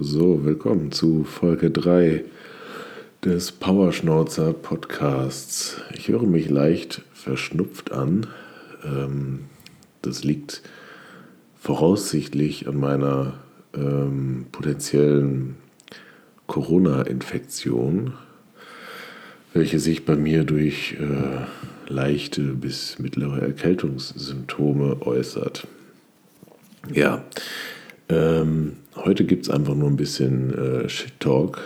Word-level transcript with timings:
So, 0.00 0.44
willkommen 0.44 0.92
zu 0.92 1.24
Folge 1.24 1.72
3 1.72 2.22
des 3.24 3.50
Powerschnauzer 3.50 4.52
Podcasts. 4.52 5.80
Ich 5.92 6.06
höre 6.06 6.22
mich 6.22 6.48
leicht 6.48 7.02
verschnupft 7.12 7.90
an. 7.90 8.28
Ähm, 8.84 9.46
das 10.02 10.22
liegt 10.22 10.62
voraussichtlich 11.60 12.68
an 12.68 12.78
meiner 12.78 13.40
ähm, 13.74 14.46
potenziellen 14.52 15.56
Corona-Infektion, 16.46 18.12
welche 19.52 19.80
sich 19.80 20.04
bei 20.04 20.14
mir 20.14 20.44
durch 20.44 20.96
äh, 21.00 21.92
leichte 21.92 22.42
bis 22.42 23.00
mittlere 23.00 23.42
Erkältungssymptome 23.42 25.02
äußert. 25.02 25.66
Ja, 26.94 27.24
ähm, 28.08 28.76
heute 28.96 29.24
gibt 29.24 29.44
es 29.46 29.50
einfach 29.50 29.74
nur 29.74 29.88
ein 29.88 29.96
bisschen 29.96 30.54
äh, 30.54 30.88
Shit-Talk. 30.88 31.60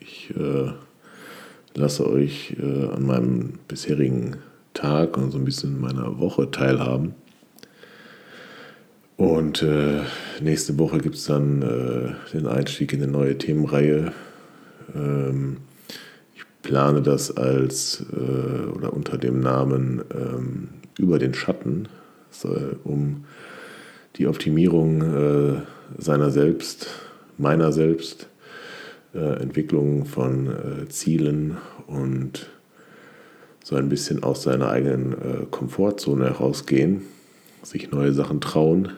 Ich 0.00 0.30
äh, 0.36 0.72
lasse 1.74 2.08
euch 2.10 2.56
äh, 2.60 2.88
an 2.88 3.06
meinem 3.06 3.54
bisherigen 3.68 4.36
Tag 4.74 5.16
und 5.16 5.30
so 5.30 5.38
ein 5.38 5.44
bisschen 5.44 5.80
meiner 5.80 6.18
Woche 6.18 6.50
teilhaben. 6.50 7.14
Und 9.16 9.62
äh, 9.62 10.02
nächste 10.40 10.78
Woche 10.78 10.98
gibt 10.98 11.16
es 11.16 11.24
dann 11.24 11.62
äh, 11.62 12.32
den 12.32 12.46
Einstieg 12.46 12.92
in 12.92 13.02
eine 13.02 13.10
neue 13.10 13.36
Themenreihe. 13.36 14.12
Ähm, 14.94 15.56
ich 16.36 16.44
plane 16.62 17.02
das 17.02 17.36
als 17.36 18.04
äh, 18.12 18.68
oder 18.70 18.92
unter 18.92 19.18
dem 19.18 19.40
Namen 19.40 20.02
ähm, 20.14 20.68
Über 20.98 21.18
den 21.18 21.34
Schatten, 21.34 21.88
soll 22.30 22.78
um 22.84 23.24
die 24.18 24.26
Optimierung 24.26 25.00
äh, 25.02 25.62
seiner 25.96 26.30
selbst, 26.30 26.88
meiner 27.38 27.72
selbst, 27.72 28.28
äh, 29.14 29.40
Entwicklung 29.40 30.04
von 30.04 30.46
äh, 30.48 30.88
Zielen 30.88 31.56
und 31.86 32.50
so 33.64 33.76
ein 33.76 33.88
bisschen 33.88 34.22
aus 34.22 34.42
seiner 34.42 34.70
eigenen 34.70 35.12
äh, 35.12 35.46
Komfortzone 35.50 36.24
herausgehen, 36.24 37.02
sich 37.62 37.90
neue 37.90 38.12
Sachen 38.12 38.40
trauen 38.40 38.92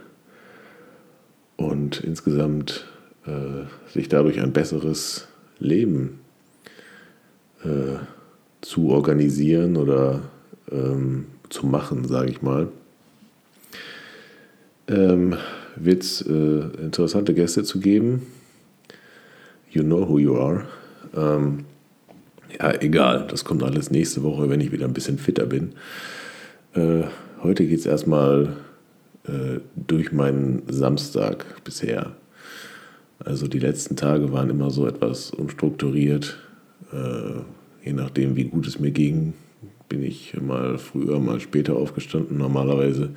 und 1.56 2.00
insgesamt 2.00 2.86
äh, 3.26 3.66
sich 3.92 4.08
dadurch 4.08 4.40
ein 4.40 4.52
besseres 4.52 5.28
Leben 5.58 6.20
äh, 7.62 7.98
zu 8.62 8.88
organisieren 8.88 9.76
oder 9.76 10.22
ähm, 10.70 11.26
zu 11.50 11.66
machen, 11.66 12.06
sage 12.06 12.30
ich 12.30 12.40
mal. 12.42 12.68
Ähm, 14.90 15.36
Wird 15.76 16.02
es 16.02 16.20
äh, 16.22 16.82
interessante 16.82 17.32
Gäste 17.32 17.62
zu 17.62 17.78
geben. 17.78 18.26
You 19.70 19.84
know 19.84 20.08
who 20.08 20.18
you 20.18 20.36
are. 20.36 20.66
Ähm, 21.16 21.64
ja, 22.58 22.74
egal, 22.80 23.26
das 23.30 23.44
kommt 23.44 23.62
alles 23.62 23.90
nächste 23.90 24.24
Woche, 24.24 24.50
wenn 24.50 24.60
ich 24.60 24.72
wieder 24.72 24.86
ein 24.86 24.92
bisschen 24.92 25.18
fitter 25.18 25.46
bin. 25.46 25.72
Äh, 26.74 27.04
heute 27.42 27.66
geht 27.66 27.78
es 27.78 27.86
erstmal 27.86 28.56
äh, 29.28 29.60
durch 29.76 30.12
meinen 30.12 30.62
Samstag 30.68 31.62
bisher. 31.62 32.16
Also 33.20 33.46
die 33.46 33.60
letzten 33.60 33.94
Tage 33.94 34.32
waren 34.32 34.50
immer 34.50 34.70
so 34.70 34.86
etwas 34.88 35.30
unstrukturiert. 35.30 36.36
Äh, 36.92 37.86
je 37.86 37.92
nachdem, 37.92 38.34
wie 38.34 38.44
gut 38.44 38.66
es 38.66 38.80
mir 38.80 38.90
ging, 38.90 39.34
bin 39.88 40.02
ich 40.02 40.34
mal 40.40 40.78
früher, 40.78 41.20
mal 41.20 41.38
später 41.38 41.76
aufgestanden. 41.76 42.38
Normalerweise 42.38 43.10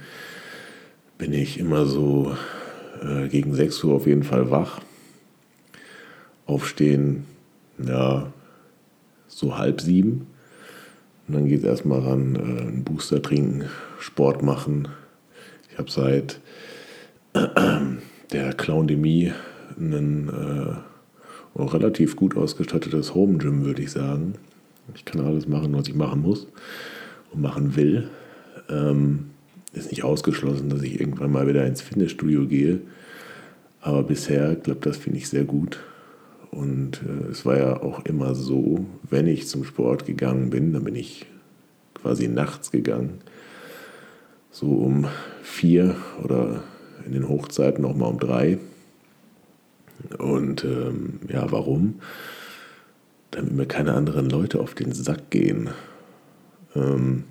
bin 1.24 1.32
ich 1.32 1.58
immer 1.58 1.86
so 1.86 2.36
äh, 3.02 3.30
gegen 3.30 3.56
6 3.56 3.82
Uhr 3.86 3.96
auf 3.96 4.08
jeden 4.08 4.24
Fall 4.24 4.52
wach. 4.52 4.82
Aufstehen, 6.46 7.24
ja, 7.78 8.34
so 9.30 9.58
halb 9.58 9.80
sieben. 9.80 10.28
Und 11.26 11.36
dann 11.36 11.48
geht 11.48 11.60
es 11.60 11.64
erstmal 11.64 12.02
ran, 12.02 12.36
äh, 12.36 12.40
einen 12.40 12.84
Booster 12.84 13.22
trinken, 13.22 13.70
Sport 14.00 14.44
machen, 14.44 14.90
ich 15.72 15.78
habe 15.78 15.90
seit 15.90 16.42
der 17.34 18.54
Clowndemie 18.54 19.32
ein 19.80 20.28
äh, 20.28 21.62
relativ 21.62 22.18
gut 22.18 22.36
ausgestattetes 22.36 23.16
Home 23.16 23.38
Gym, 23.38 23.64
würde 23.64 23.82
ich 23.82 23.92
sagen. 23.92 24.34
Ich 24.94 25.06
kann 25.06 25.22
alles 25.22 25.48
machen, 25.48 25.74
was 25.74 25.88
ich 25.88 25.96
machen 25.96 26.22
muss 26.22 26.48
und 27.32 27.42
machen 27.42 27.78
will. 27.78 28.10
Ähm, 28.70 29.33
ist 29.74 29.92
nicht 29.92 30.04
ausgeschlossen, 30.04 30.70
dass 30.70 30.82
ich 30.82 31.00
irgendwann 31.00 31.32
mal 31.32 31.48
wieder 31.48 31.66
ins 31.66 31.82
Fitnessstudio 31.82 32.46
gehe. 32.48 32.82
Aber 33.82 34.04
bisher 34.04 34.56
klappt 34.56 34.86
das, 34.86 34.98
finde 34.98 35.18
ich, 35.18 35.28
sehr 35.28 35.44
gut. 35.44 35.80
Und 36.52 37.02
äh, 37.04 37.32
es 37.32 37.46
war 37.46 37.58
ja 37.58 37.82
auch 37.82 38.06
immer 38.06 38.36
so, 38.36 38.86
wenn 39.10 39.28
ich 39.28 39.48
zum 39.48 39.64
Sport 39.64 40.06
gegangen 40.06 40.50
bin, 40.50 40.74
dann 40.74 40.84
bin 40.84 40.96
ich 40.96 41.26
quasi 41.94 42.28
nachts 42.28 42.72
gegangen 42.72 43.22
so 44.54 44.68
um 44.68 45.08
vier 45.42 45.96
oder 46.24 46.64
in 47.06 47.12
den 47.12 47.28
Hochzeiten 47.28 47.84
auch 47.84 47.96
mal 47.96 48.06
um 48.06 48.20
drei. 48.20 48.60
Und 50.20 50.64
ähm, 50.64 51.20
ja, 51.28 51.52
warum? 51.52 52.00
Damit 53.32 53.54
mir 53.54 53.66
keine 53.66 53.94
anderen 53.94 54.30
Leute 54.30 54.60
auf 54.60 54.76
den 54.76 54.94
Sack 54.94 55.32
gehen. 55.32 55.72
Ähm, 56.76 57.24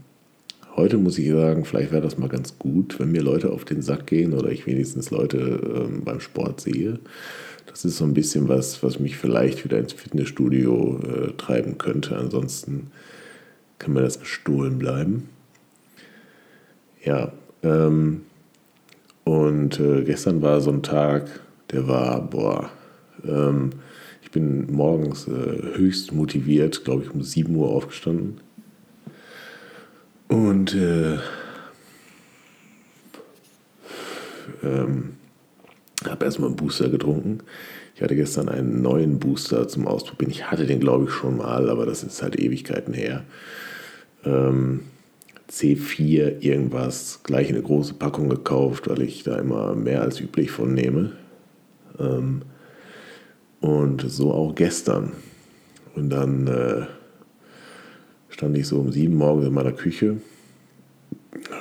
heute 0.77 0.99
muss 0.99 1.19
ich 1.19 1.31
sagen, 1.31 1.65
vielleicht 1.65 1.93
wäre 1.93 2.03
das 2.03 2.19
mal 2.19 2.29
ganz 2.29 2.59
gut, 2.59 2.99
wenn 2.99 3.13
mir 3.13 3.23
Leute 3.23 3.51
auf 3.51 3.65
den 3.65 3.83
Sack 3.83 4.07
gehen 4.07 4.33
oder 4.33 4.51
ich 4.51 4.67
wenigstens 4.67 5.11
Leute 5.11 5.39
ähm, 5.39 6.03
beim 6.05 6.21
Sport 6.21 6.61
sehe. 6.61 6.99
Das 7.67 7.85
ist 7.85 7.99
so 7.99 8.05
ein 8.05 8.15
bisschen 8.15 8.49
was, 8.49 8.83
was 8.83 8.99
mich 8.99 9.17
vielleicht 9.17 9.65
wieder 9.65 9.79
ins 9.79 9.93
Fitnessstudio 9.93 11.01
äh, 11.01 11.33
treiben 11.37 11.79
könnte. 11.79 12.17
Ansonsten 12.17 12.91
kann 13.79 13.95
mir 13.95 14.03
das 14.03 14.21
gestohlen 14.21 14.79
bleiben. 14.79 15.29
Ja, 17.05 17.33
ähm, 17.63 18.23
und 19.25 19.79
äh, 19.81 20.03
gestern 20.05 20.43
war 20.43 20.61
so 20.61 20.71
ein 20.71 20.83
Tag, 20.83 21.29
der 21.71 21.89
war, 21.89 22.21
boah, 22.23 22.71
ähm, 23.25 23.71
ich 24.23 24.31
bin 24.31 24.73
morgens 24.73 25.29
äh, 25.29 25.77
höchst 25.77 26.13
motiviert, 26.13 26.85
glaube 26.85 27.05
ich, 27.05 27.11
um 27.11 27.23
7 27.23 27.55
Uhr 27.55 27.71
aufgestanden. 27.71 28.41
Und 30.33 30.75
äh, 30.75 31.19
ähm, 34.63 35.17
habe 36.09 36.25
erstmal 36.25 36.49
einen 36.49 36.57
Booster 36.57 36.89
getrunken. 36.89 37.41
Ich 37.95 38.01
hatte 38.01 38.17
gestern 38.17 38.49
einen 38.49 38.81
neuen 38.81 39.19
Booster 39.19 39.69
zum 39.69 39.87
Ausprobieren. 39.87 40.31
Ich 40.31 40.51
hatte 40.51 40.65
den, 40.65 40.81
glaube 40.81 41.05
ich, 41.05 41.11
schon 41.11 41.37
mal, 41.37 41.69
aber 41.69 41.85
das 41.85 42.03
ist 42.03 42.23
halt 42.23 42.41
Ewigkeiten 42.41 42.95
her. 42.95 43.25
Ähm, 44.25 44.85
C4 45.51 46.41
irgendwas, 46.41 47.21
gleich 47.25 47.51
eine 47.51 47.61
große 47.61 47.93
Packung 47.93 48.31
gekauft, 48.31 48.89
weil 48.89 49.03
ich 49.03 49.25
da 49.25 49.37
immer 49.37 49.75
mehr 49.75 50.01
als 50.01 50.19
üblich 50.19 50.51
von 50.51 50.73
nehme. 50.73 51.13
Ähm, 52.01 52.41
und 53.61 54.11
so 54.11 54.33
auch 54.33 54.55
gestern. 54.55 55.13
Und 55.95 56.09
dann 56.09 56.47
äh, 56.47 56.87
stand 58.33 58.57
ich 58.57 58.67
so 58.67 58.81
um 58.81 58.91
sieben 58.91 59.15
morgens 59.15 59.47
in 59.47 59.55
meiner 59.55 59.73
Küche, 59.73 60.17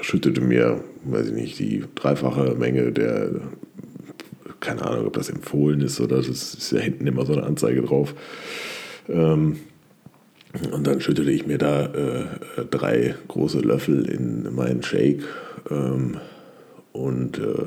schüttete 0.01 0.41
mir, 0.41 0.83
weiß 1.03 1.27
ich 1.27 1.33
nicht, 1.33 1.59
die 1.59 1.83
dreifache 1.95 2.55
Menge 2.55 2.91
der, 2.91 3.29
keine 4.59 4.83
Ahnung, 4.85 5.07
ob 5.07 5.13
das 5.13 5.29
empfohlen 5.29 5.81
ist 5.81 5.99
oder 5.99 6.17
das 6.17 6.27
ist 6.27 6.71
ja 6.71 6.79
hinten 6.79 7.05
immer 7.07 7.25
so 7.25 7.33
eine 7.33 7.43
Anzeige 7.43 7.81
drauf. 7.81 8.15
Ähm, 9.09 9.57
und 10.71 10.85
dann 10.85 10.99
schüttete 10.99 11.31
ich 11.31 11.45
mir 11.45 11.57
da 11.57 11.85
äh, 11.85 12.25
drei 12.69 13.15
große 13.27 13.59
Löffel 13.59 14.05
in 14.09 14.53
meinen 14.53 14.83
Shake 14.83 15.23
ähm, 15.69 16.17
und 16.91 17.37
äh, 17.37 17.65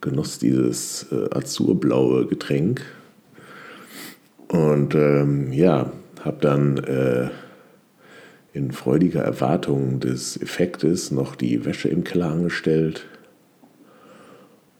genoss 0.00 0.38
dieses 0.38 1.06
äh, 1.10 1.28
azurblaue 1.30 2.26
Getränk. 2.26 2.82
Und 4.48 4.94
ähm, 4.94 5.52
ja, 5.52 5.92
habe 6.24 6.38
dann 6.40 6.78
äh, 6.78 7.30
in 8.54 8.70
freudiger 8.70 9.20
Erwartung 9.20 9.98
des 9.98 10.40
Effektes 10.40 11.10
noch 11.10 11.34
die 11.34 11.64
Wäsche 11.64 11.88
im 11.88 12.04
Keller 12.04 12.30
angestellt. 12.30 13.04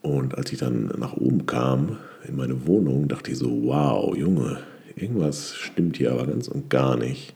Und 0.00 0.38
als 0.38 0.52
ich 0.52 0.60
dann 0.60 0.92
nach 0.96 1.14
oben 1.16 1.44
kam 1.44 1.98
in 2.26 2.36
meine 2.36 2.66
Wohnung, 2.68 3.08
dachte 3.08 3.32
ich 3.32 3.38
so, 3.38 3.50
wow, 3.64 4.16
Junge, 4.16 4.60
irgendwas 4.94 5.56
stimmt 5.56 5.96
hier 5.96 6.12
aber 6.12 6.28
ganz 6.28 6.46
und 6.46 6.70
gar 6.70 6.96
nicht. 6.96 7.34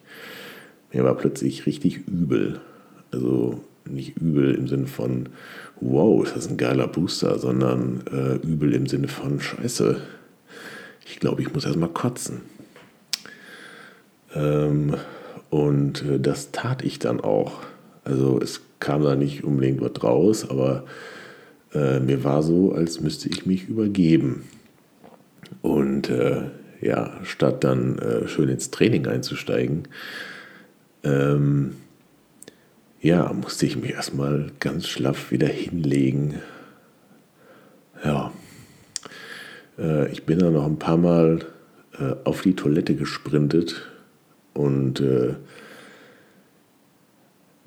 Mir 0.93 1.03
war 1.03 1.17
plötzlich 1.17 1.67
richtig 1.67 2.07
übel. 2.07 2.61
Also 3.11 3.61
nicht 3.85 4.17
übel 4.17 4.55
im 4.55 4.69
Sinne 4.69 4.87
von, 4.87 5.31
wow, 5.81 6.23
ist 6.23 6.37
das 6.37 6.49
ein 6.49 6.57
geiler 6.57 6.87
Booster, 6.87 7.39
sondern 7.41 8.05
äh, 8.13 8.37
übel 8.47 8.75
im 8.75 8.87
Sinne 8.87 9.09
von, 9.09 9.41
scheiße, 9.41 10.01
ich 11.05 11.19
glaube, 11.19 11.43
ich 11.43 11.53
muss 11.53 11.65
erstmal 11.65 11.89
kotzen. 11.89 12.43
Ähm, 14.35 14.95
und 15.51 16.05
äh, 16.05 16.21
das 16.21 16.51
tat 16.53 16.83
ich 16.83 16.99
dann 16.99 17.21
auch. 17.21 17.61
Also 18.05 18.41
es 18.41 18.61
kam 18.81 19.03
da 19.03 19.17
nicht 19.17 19.45
unbedingt 19.45 19.81
was 19.81 20.03
raus, 20.03 20.49
aber 20.49 20.85
äh, 21.75 22.01
mir 22.01 22.25
war 22.25 22.43
so, 22.43 22.73
als 22.73 23.01
müsste 23.01 23.29
ich 23.29 23.47
mich 23.47 23.69
übergeben. 23.69 24.45
Und 25.63 26.11
äh, 26.11 26.43
ja, 26.81 27.13
statt 27.25 27.65
dann 27.65 27.99
äh, 27.99 28.29
schön 28.29 28.49
ins 28.49 28.71
Training 28.71 29.07
einzusteigen, 29.07 29.89
ähm, 31.05 31.77
ja, 33.01 33.33
musste 33.33 33.67
ich 33.67 33.77
mich 33.77 33.93
erstmal 33.93 34.51
ganz 34.61 34.89
schlaff 34.89 35.31
wieder 35.31 35.47
hinlegen. 35.47 36.35
Ja, 38.05 38.33
äh, 39.79 40.11
ich 40.11 40.25
bin 40.25 40.39
dann 40.39 40.53
noch 40.53 40.67
ein 40.67 40.79
paar 40.79 40.97
Mal 40.97 41.41
äh, 41.99 42.15
auf 42.25 42.43
die 42.43 42.57
Toilette 42.57 42.95
gesprintet 42.95 43.89
und 44.59 45.01
äh, 45.01 45.35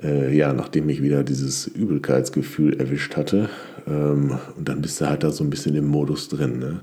äh, 0.04 0.36
ja, 0.36 0.54
nachdem 0.54 0.90
ich 0.90 1.02
wieder 1.02 1.24
dieses 1.24 1.68
Übelkeitsgefühl 1.68 2.80
erwischt 2.80 3.16
hatte, 3.16 3.50
ähm, 3.88 4.38
und 4.58 4.68
dann 4.68 4.82
bist 4.82 5.00
du 5.00 5.08
halt 5.08 5.24
da 5.24 5.32
so 5.32 5.44
ein 5.44 5.50
bisschen 5.50 5.76
im 5.76 5.88
Modus 5.88 6.28
drin. 6.28 6.60
Ne? 6.60 6.82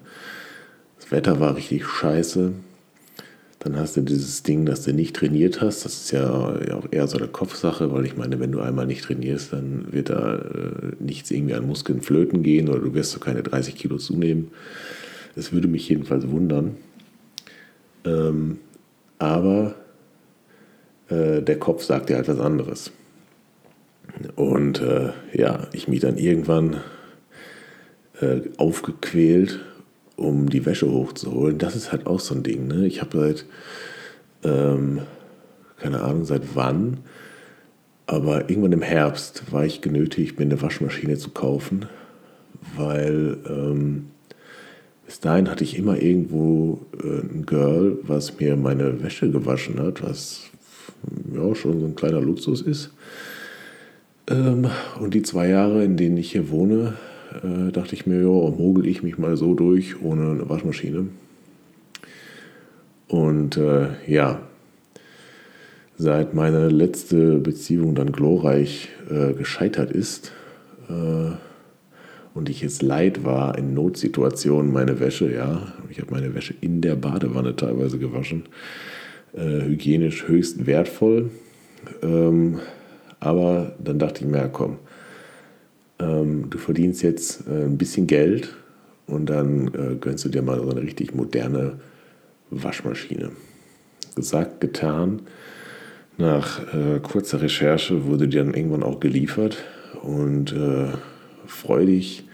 Das 0.96 1.10
Wetter 1.10 1.40
war 1.40 1.56
richtig 1.56 1.86
scheiße. 1.86 2.52
Dann 3.60 3.76
hast 3.76 3.96
du 3.96 4.02
dieses 4.02 4.44
Ding, 4.44 4.66
dass 4.66 4.84
du 4.84 4.92
nicht 4.92 5.16
trainiert 5.16 5.60
hast. 5.60 5.84
Das 5.84 5.94
ist 5.94 6.12
ja, 6.12 6.30
auch 6.30 6.86
eher 6.92 7.08
so 7.08 7.18
eine 7.18 7.26
Kopfsache, 7.26 7.92
weil 7.92 8.06
ich 8.06 8.16
meine, 8.16 8.38
wenn 8.38 8.52
du 8.52 8.60
einmal 8.60 8.86
nicht 8.86 9.02
trainierst, 9.02 9.52
dann 9.52 9.92
wird 9.92 10.10
da 10.10 10.36
äh, 10.36 10.92
nichts 11.00 11.30
irgendwie 11.30 11.54
an 11.54 11.66
Muskeln 11.66 12.00
flöten 12.00 12.42
gehen 12.42 12.68
oder 12.68 12.78
du 12.78 12.94
wirst 12.94 13.10
so 13.10 13.18
keine 13.18 13.42
30 13.42 13.74
Kilo 13.74 13.98
zunehmen. 13.98 14.52
Das 15.34 15.52
würde 15.52 15.68
mich 15.68 15.88
jedenfalls 15.88 16.28
wundern. 16.30 16.76
Ähm, 18.04 18.58
aber 19.18 19.74
äh, 21.08 21.42
der 21.42 21.58
Kopf 21.58 21.82
sagt 21.82 22.08
dir 22.08 22.16
halt 22.16 22.28
was 22.28 22.40
anderes. 22.40 22.92
Und 24.36 24.80
äh, 24.80 25.10
ja, 25.32 25.68
ich 25.72 25.88
mich 25.88 26.00
dann 26.00 26.18
irgendwann 26.18 26.80
äh, 28.20 28.40
aufgequält, 28.56 29.60
um 30.16 30.48
die 30.48 30.66
Wäsche 30.66 30.90
hochzuholen. 30.90 31.58
Das 31.58 31.76
ist 31.76 31.92
halt 31.92 32.06
auch 32.06 32.20
so 32.20 32.34
ein 32.34 32.42
Ding. 32.42 32.66
Ne? 32.66 32.86
Ich 32.86 33.00
habe 33.00 33.18
seit, 33.18 33.46
ähm, 34.44 35.02
keine 35.78 36.02
Ahnung, 36.02 36.24
seit 36.24 36.56
wann, 36.56 36.98
aber 38.06 38.48
irgendwann 38.48 38.72
im 38.72 38.82
Herbst 38.82 39.52
war 39.52 39.64
ich 39.64 39.80
genötigt, 39.80 40.38
mir 40.38 40.46
eine 40.46 40.60
Waschmaschine 40.60 41.16
zu 41.18 41.30
kaufen, 41.30 41.86
weil 42.76 43.36
ähm, 43.48 44.06
bis 45.06 45.20
dahin 45.20 45.48
hatte 45.50 45.62
ich 45.62 45.78
immer 45.78 46.00
irgendwo 46.00 46.80
äh, 47.02 47.20
ein 47.20 47.44
Girl, 47.46 47.98
was 48.02 48.40
mir 48.40 48.56
meine 48.56 49.02
Wäsche 49.02 49.30
gewaschen 49.30 49.78
hat, 49.78 50.02
was 50.02 50.50
ja 51.34 51.54
schon 51.54 51.80
so 51.80 51.86
ein 51.86 51.94
kleiner 51.94 52.20
Luxus 52.20 52.60
ist. 52.60 52.90
Ähm, 54.28 54.66
und 55.00 55.14
die 55.14 55.22
zwei 55.22 55.48
Jahre, 55.48 55.84
in 55.84 55.96
denen 55.96 56.16
ich 56.16 56.32
hier 56.32 56.50
wohne, 56.50 56.94
äh, 57.42 57.72
dachte 57.72 57.94
ich 57.94 58.06
mir, 58.06 58.20
ja, 58.20 58.50
mogel 58.50 58.86
ich 58.86 59.02
mich 59.02 59.18
mal 59.18 59.36
so 59.36 59.54
durch 59.54 60.00
ohne 60.02 60.30
eine 60.30 60.48
Waschmaschine. 60.48 61.06
Und 63.08 63.56
äh, 63.56 63.88
ja, 64.06 64.40
seit 65.96 66.34
meine 66.34 66.68
letzte 66.68 67.38
Beziehung 67.38 67.94
dann 67.94 68.12
glorreich 68.12 68.88
äh, 69.10 69.32
gescheitert 69.32 69.90
ist 69.90 70.32
äh, 70.88 71.32
und 72.34 72.48
ich 72.48 72.60
jetzt 72.60 72.82
leid 72.82 73.24
war 73.24 73.58
in 73.58 73.74
Notsituationen 73.74 74.72
meine 74.72 75.00
Wäsche, 75.00 75.32
ja, 75.32 75.72
ich 75.90 76.00
habe 76.00 76.12
meine 76.12 76.34
Wäsche 76.34 76.54
in 76.60 76.82
der 76.82 76.94
Badewanne 76.94 77.56
teilweise 77.56 77.98
gewaschen, 77.98 78.44
äh, 79.34 79.62
hygienisch 79.62 80.26
höchst 80.28 80.66
wertvoll. 80.66 81.30
Ähm, 82.02 82.60
aber 83.20 83.74
dann 83.82 83.98
dachte 83.98 84.24
ich 84.24 84.30
mir, 84.30 84.38
ja, 84.38 84.48
komm, 84.48 84.78
ähm, 85.98 86.50
du 86.50 86.58
verdienst 86.58 87.02
jetzt 87.02 87.46
äh, 87.48 87.64
ein 87.64 87.78
bisschen 87.78 88.06
Geld 88.06 88.54
und 89.06 89.26
dann 89.26 89.68
äh, 89.68 89.96
gönnst 89.96 90.24
du 90.24 90.28
dir 90.28 90.42
mal 90.42 90.58
so 90.60 90.70
eine 90.70 90.82
richtig 90.82 91.14
moderne 91.14 91.78
Waschmaschine. 92.50 93.32
Gesagt, 94.14 94.60
getan. 94.60 95.22
Nach 96.16 96.60
äh, 96.74 96.98
kurzer 97.00 97.40
Recherche 97.40 98.06
wurde 98.06 98.26
die 98.28 98.38
dann 98.38 98.54
irgendwann 98.54 98.82
auch 98.82 98.98
geliefert 98.98 99.58
und 100.02 100.52
äh, 100.52 100.88
freudig 101.46 102.24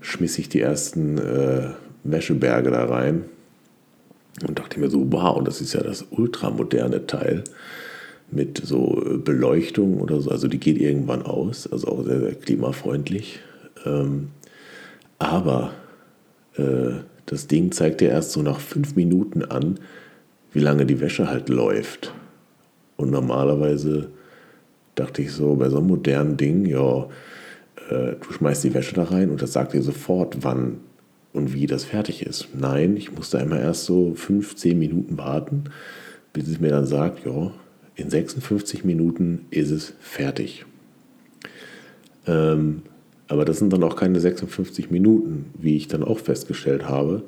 schmiss 0.00 0.38
ich 0.38 0.48
die 0.48 0.60
ersten 0.60 1.18
äh, 1.18 1.70
Wäscheberge 2.02 2.70
da 2.70 2.84
rein 2.86 3.24
und 4.46 4.58
dachte 4.58 4.78
mir 4.80 4.90
so, 4.90 5.10
wow, 5.10 5.42
das 5.42 5.60
ist 5.60 5.72
ja 5.72 5.82
das 5.82 6.06
ultramoderne 6.10 7.06
Teil 7.06 7.44
mit 8.30 8.60
so 8.64 9.02
äh, 9.04 9.16
Beleuchtung 9.18 10.00
oder 10.00 10.20
so. 10.20 10.30
Also 10.30 10.48
die 10.48 10.58
geht 10.58 10.78
irgendwann 10.78 11.22
aus, 11.22 11.70
also 11.70 11.88
auch 11.88 12.04
sehr, 12.04 12.20
sehr 12.20 12.34
klimafreundlich. 12.34 13.40
Ähm, 13.84 14.28
aber 15.18 15.72
äh, 16.56 17.00
das 17.26 17.46
Ding 17.46 17.72
zeigt 17.72 18.00
dir 18.00 18.10
erst 18.10 18.32
so 18.32 18.42
nach 18.42 18.60
fünf 18.60 18.96
Minuten 18.96 19.44
an, 19.44 19.80
wie 20.52 20.60
lange 20.60 20.86
die 20.86 21.00
Wäsche 21.00 21.28
halt 21.28 21.48
läuft. 21.48 22.12
Und 22.96 23.10
normalerweise 23.10 24.08
dachte 24.94 25.22
ich 25.22 25.32
so, 25.32 25.54
bei 25.54 25.68
so 25.68 25.78
einem 25.78 25.88
modernen 25.88 26.36
Ding, 26.36 26.66
ja, 26.66 27.08
äh, 27.90 28.16
du 28.20 28.32
schmeißt 28.32 28.64
die 28.64 28.74
Wäsche 28.74 28.94
da 28.94 29.04
rein 29.04 29.30
und 29.30 29.40
das 29.40 29.52
sagt 29.52 29.72
dir 29.72 29.82
sofort, 29.82 30.38
wann 30.42 30.80
und 31.38 31.54
wie 31.54 31.66
das 31.66 31.84
fertig 31.84 32.26
ist. 32.26 32.48
Nein, 32.52 32.96
ich 32.96 33.12
musste 33.12 33.38
immer 33.38 33.60
erst 33.60 33.84
so 33.84 34.14
fünf, 34.14 34.56
zehn 34.56 34.78
Minuten 34.78 35.16
warten, 35.16 35.64
bis 36.32 36.48
es 36.48 36.60
mir 36.60 36.70
dann 36.70 36.84
sagt, 36.84 37.24
ja, 37.24 37.52
in 37.94 38.10
56 38.10 38.84
Minuten 38.84 39.46
ist 39.50 39.70
es 39.70 39.94
fertig. 40.00 40.66
Ähm, 42.26 42.82
aber 43.28 43.44
das 43.44 43.58
sind 43.58 43.72
dann 43.72 43.84
auch 43.84 43.96
keine 43.96 44.20
56 44.20 44.90
Minuten, 44.90 45.46
wie 45.58 45.76
ich 45.76 45.86
dann 45.86 46.02
auch 46.02 46.18
festgestellt 46.18 46.88
habe, 46.88 47.22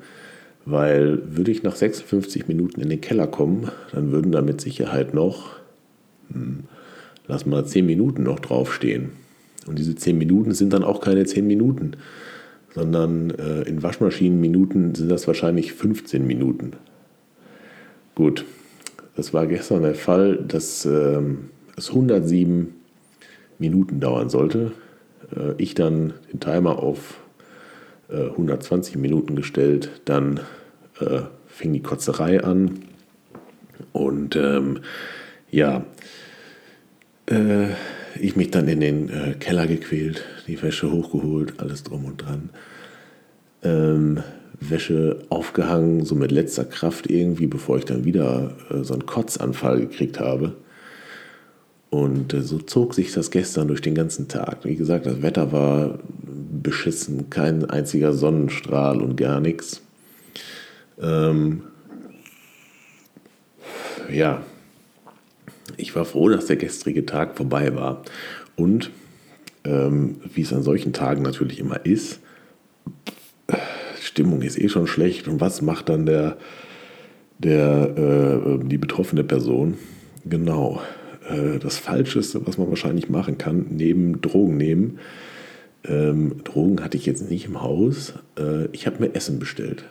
weil 0.64 1.22
würde 1.36 1.52
ich 1.52 1.62
nach 1.62 1.76
56 1.76 2.48
Minuten 2.48 2.80
in 2.80 2.88
den 2.88 3.00
Keller 3.00 3.26
kommen, 3.26 3.70
dann 3.92 4.10
würden 4.10 4.32
da 4.32 4.42
mit 4.42 4.60
Sicherheit 4.60 5.14
noch, 5.14 5.56
hm, 6.32 6.64
lass 7.28 7.46
mal 7.46 7.64
10 7.64 7.86
Minuten 7.86 8.24
noch 8.24 8.40
draufstehen. 8.40 9.10
Und 9.66 9.78
diese 9.78 9.94
10 9.94 10.18
Minuten 10.18 10.52
sind 10.52 10.72
dann 10.72 10.82
auch 10.82 11.00
keine 11.00 11.24
10 11.24 11.46
Minuten, 11.46 11.92
sondern 12.74 13.30
äh, 13.30 13.62
in 13.62 13.82
Waschmaschinenminuten 13.82 14.94
sind 14.94 15.10
das 15.10 15.26
wahrscheinlich 15.26 15.72
15 15.72 16.26
Minuten. 16.26 16.72
Gut, 18.14 18.44
das 19.16 19.34
war 19.34 19.46
gestern 19.46 19.82
der 19.82 19.94
Fall, 19.94 20.36
dass 20.36 20.84
ähm, 20.84 21.50
es 21.76 21.90
107 21.90 22.74
Minuten 23.58 24.00
dauern 24.00 24.30
sollte. 24.30 24.72
Äh, 25.34 25.54
ich 25.58 25.74
dann 25.74 26.14
den 26.32 26.40
Timer 26.40 26.78
auf 26.78 27.20
äh, 28.08 28.28
120 28.28 28.96
Minuten 28.96 29.36
gestellt. 29.36 30.00
Dann 30.04 30.40
äh, 31.00 31.22
fing 31.46 31.72
die 31.72 31.82
Kotzerei 31.82 32.42
an. 32.42 32.80
Und 33.92 34.36
ähm, 34.36 34.80
ja, 35.50 35.84
äh, 37.26 37.68
ich 38.18 38.36
mich 38.36 38.50
dann 38.50 38.68
in 38.68 38.80
den 38.80 39.08
äh, 39.08 39.34
Keller 39.38 39.66
gequält, 39.66 40.24
die 40.46 40.60
Wäsche 40.62 40.90
hochgeholt, 40.90 41.54
alles 41.58 41.82
drum 41.82 42.04
und 42.04 42.22
dran. 42.22 42.50
Ähm, 43.62 44.22
Wäsche 44.60 45.20
aufgehangen, 45.30 46.04
so 46.04 46.14
mit 46.14 46.30
letzter 46.30 46.64
Kraft 46.64 47.08
irgendwie, 47.08 47.46
bevor 47.46 47.78
ich 47.78 47.84
dann 47.84 48.04
wieder 48.04 48.56
äh, 48.70 48.82
so 48.84 48.94
einen 48.94 49.06
Kotzanfall 49.06 49.80
gekriegt 49.80 50.20
habe. 50.20 50.56
Und 51.88 52.34
äh, 52.34 52.42
so 52.42 52.58
zog 52.58 52.94
sich 52.94 53.12
das 53.12 53.30
gestern 53.30 53.68
durch 53.68 53.80
den 53.80 53.94
ganzen 53.94 54.28
Tag. 54.28 54.64
Wie 54.64 54.76
gesagt, 54.76 55.06
das 55.06 55.22
Wetter 55.22 55.52
war 55.52 55.98
beschissen, 56.62 57.30
kein 57.30 57.64
einziger 57.64 58.12
Sonnenstrahl 58.12 59.00
und 59.00 59.16
gar 59.16 59.40
nichts. 59.40 59.82
Ähm, 61.00 61.62
ja, 64.12 64.42
ich 65.76 65.94
war 65.94 66.04
froh, 66.04 66.28
dass 66.28 66.46
der 66.46 66.56
gestrige 66.56 67.06
Tag 67.06 67.36
vorbei 67.36 67.74
war. 67.74 68.02
Und 68.56 68.90
ähm, 69.64 70.16
wie 70.34 70.42
es 70.42 70.52
an 70.52 70.62
solchen 70.62 70.92
Tagen 70.92 71.22
natürlich 71.22 71.58
immer 71.58 71.84
ist, 71.84 72.20
Stimmung 74.00 74.42
ist 74.42 74.58
eh 74.58 74.68
schon 74.68 74.86
schlecht 74.86 75.28
und 75.28 75.40
was 75.40 75.62
macht 75.62 75.88
dann 75.88 76.06
der, 76.06 76.36
der, 77.38 77.96
äh, 77.96 78.64
die 78.64 78.78
betroffene 78.78 79.24
Person? 79.24 79.74
Genau, 80.24 80.80
äh, 81.28 81.58
das 81.58 81.78
Falscheste, 81.78 82.46
was 82.46 82.58
man 82.58 82.68
wahrscheinlich 82.68 83.08
machen 83.08 83.38
kann, 83.38 83.66
neben 83.70 84.20
Drogen 84.20 84.56
nehmen. 84.56 84.98
Ähm, 85.84 86.42
Drogen 86.44 86.82
hatte 86.82 86.96
ich 86.96 87.06
jetzt 87.06 87.30
nicht 87.30 87.46
im 87.46 87.62
Haus. 87.62 88.14
Äh, 88.38 88.66
ich 88.72 88.86
habe 88.86 89.00
mir 89.00 89.14
Essen 89.14 89.38
bestellt. 89.38 89.84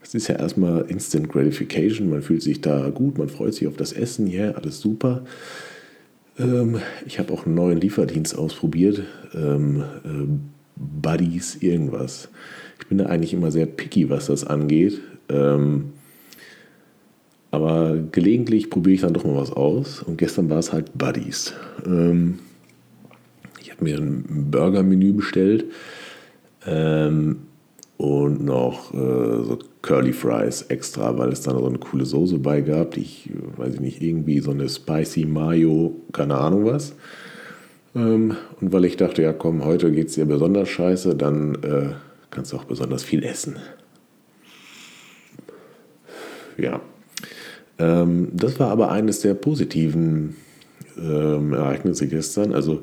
Das 0.00 0.14
ist 0.14 0.28
ja 0.28 0.36
erstmal 0.36 0.82
Instant 0.88 1.28
Gratification. 1.28 2.10
Man 2.10 2.22
fühlt 2.22 2.42
sich 2.42 2.60
da 2.60 2.90
gut, 2.90 3.18
man 3.18 3.28
freut 3.28 3.54
sich 3.54 3.68
auf 3.68 3.76
das 3.76 3.92
Essen. 3.92 4.26
Ja, 4.26 4.46
yeah, 4.46 4.50
alles 4.52 4.80
super. 4.80 5.22
Ähm, 6.38 6.80
ich 7.06 7.18
habe 7.18 7.32
auch 7.32 7.46
einen 7.46 7.54
neuen 7.54 7.80
Lieferdienst 7.80 8.36
ausprobiert. 8.36 9.02
Ähm, 9.34 9.84
äh, 10.04 10.26
Buddies, 10.76 11.56
irgendwas. 11.56 12.28
Ich 12.80 12.86
bin 12.86 12.98
da 12.98 13.06
eigentlich 13.06 13.34
immer 13.34 13.50
sehr 13.50 13.66
picky, 13.66 14.08
was 14.08 14.26
das 14.26 14.44
angeht. 14.44 15.00
Ähm, 15.28 15.92
aber 17.50 17.96
gelegentlich 18.12 18.70
probiere 18.70 18.94
ich 18.94 19.00
dann 19.02 19.12
doch 19.12 19.24
mal 19.24 19.36
was 19.36 19.52
aus. 19.52 20.02
Und 20.02 20.16
gestern 20.18 20.48
war 20.50 20.58
es 20.58 20.72
halt 20.72 20.96
Buddies. 20.96 21.52
Ähm, 21.84 22.38
ich 23.60 23.70
habe 23.70 23.84
mir 23.84 23.98
ein 23.98 24.50
Burger-Menü 24.50 25.12
bestellt 25.12 25.66
ähm, 26.66 27.40
und 27.96 28.44
noch 28.44 28.94
äh, 28.94 29.44
so 29.44 29.58
Curly 29.82 30.12
Fries 30.12 30.62
extra, 30.68 31.16
weil 31.16 31.30
es 31.30 31.42
da 31.42 31.52
so 31.52 31.66
eine 31.66 31.78
coole 31.78 32.04
Soße 32.04 32.38
bei 32.38 32.60
gab, 32.60 32.92
die 32.92 33.00
ich, 33.00 33.30
weiß 33.56 33.74
ich 33.74 33.80
nicht, 33.80 34.02
irgendwie 34.02 34.40
so 34.40 34.50
eine 34.50 34.68
Spicy 34.68 35.24
Mayo, 35.24 35.96
keine 36.12 36.36
Ahnung 36.36 36.66
was. 36.66 36.94
Ähm, 37.94 38.36
und 38.60 38.72
weil 38.72 38.84
ich 38.84 38.96
dachte, 38.96 39.22
ja 39.22 39.32
komm, 39.32 39.64
heute 39.64 39.90
geht 39.90 40.08
es 40.08 40.14
dir 40.14 40.26
besonders 40.26 40.68
scheiße, 40.68 41.16
dann 41.16 41.54
äh, 41.62 41.94
kannst 42.30 42.52
du 42.52 42.56
auch 42.56 42.64
besonders 42.64 43.02
viel 43.02 43.24
essen. 43.24 43.56
Ja. 46.56 46.80
Ähm, 47.78 48.28
das 48.32 48.60
war 48.60 48.70
aber 48.70 48.92
eines 48.92 49.20
der 49.20 49.34
positiven 49.34 50.36
ähm, 50.98 51.54
Ereignisse 51.54 52.06
gestern. 52.06 52.52
Also 52.52 52.82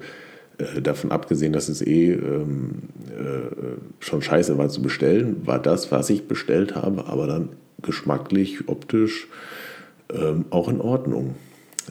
äh, 0.58 0.82
davon 0.82 1.12
abgesehen, 1.12 1.54
dass 1.54 1.70
es 1.70 1.82
eh 1.82 2.14
ähm, 2.14 2.72
äh, 3.10 4.04
schon 4.04 4.22
scheiße 4.22 4.58
war 4.58 4.70
zu 4.70 4.82
bestellen, 4.82 5.46
war 5.46 5.60
das, 5.60 5.92
was 5.92 6.10
ich 6.10 6.28
bestellt 6.28 6.76
habe, 6.76 7.06
aber 7.06 7.28
dann 7.28 7.50
geschmacklich, 7.82 8.68
optisch 8.68 9.28
ähm, 10.12 10.46
auch 10.50 10.70
in 10.70 10.82
Ordnung. 10.82 11.36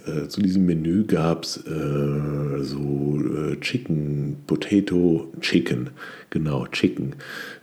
Äh, 0.06 0.28
zu 0.28 0.42
diesem 0.42 0.66
Menü 0.66 1.04
gab 1.04 1.44
es 1.44 1.58
äh, 1.58 2.62
so 2.62 3.18
äh, 3.18 3.60
Chicken, 3.60 4.36
Potato, 4.46 5.32
Chicken, 5.40 5.90
genau, 6.30 6.66
Chicken, 6.66 7.16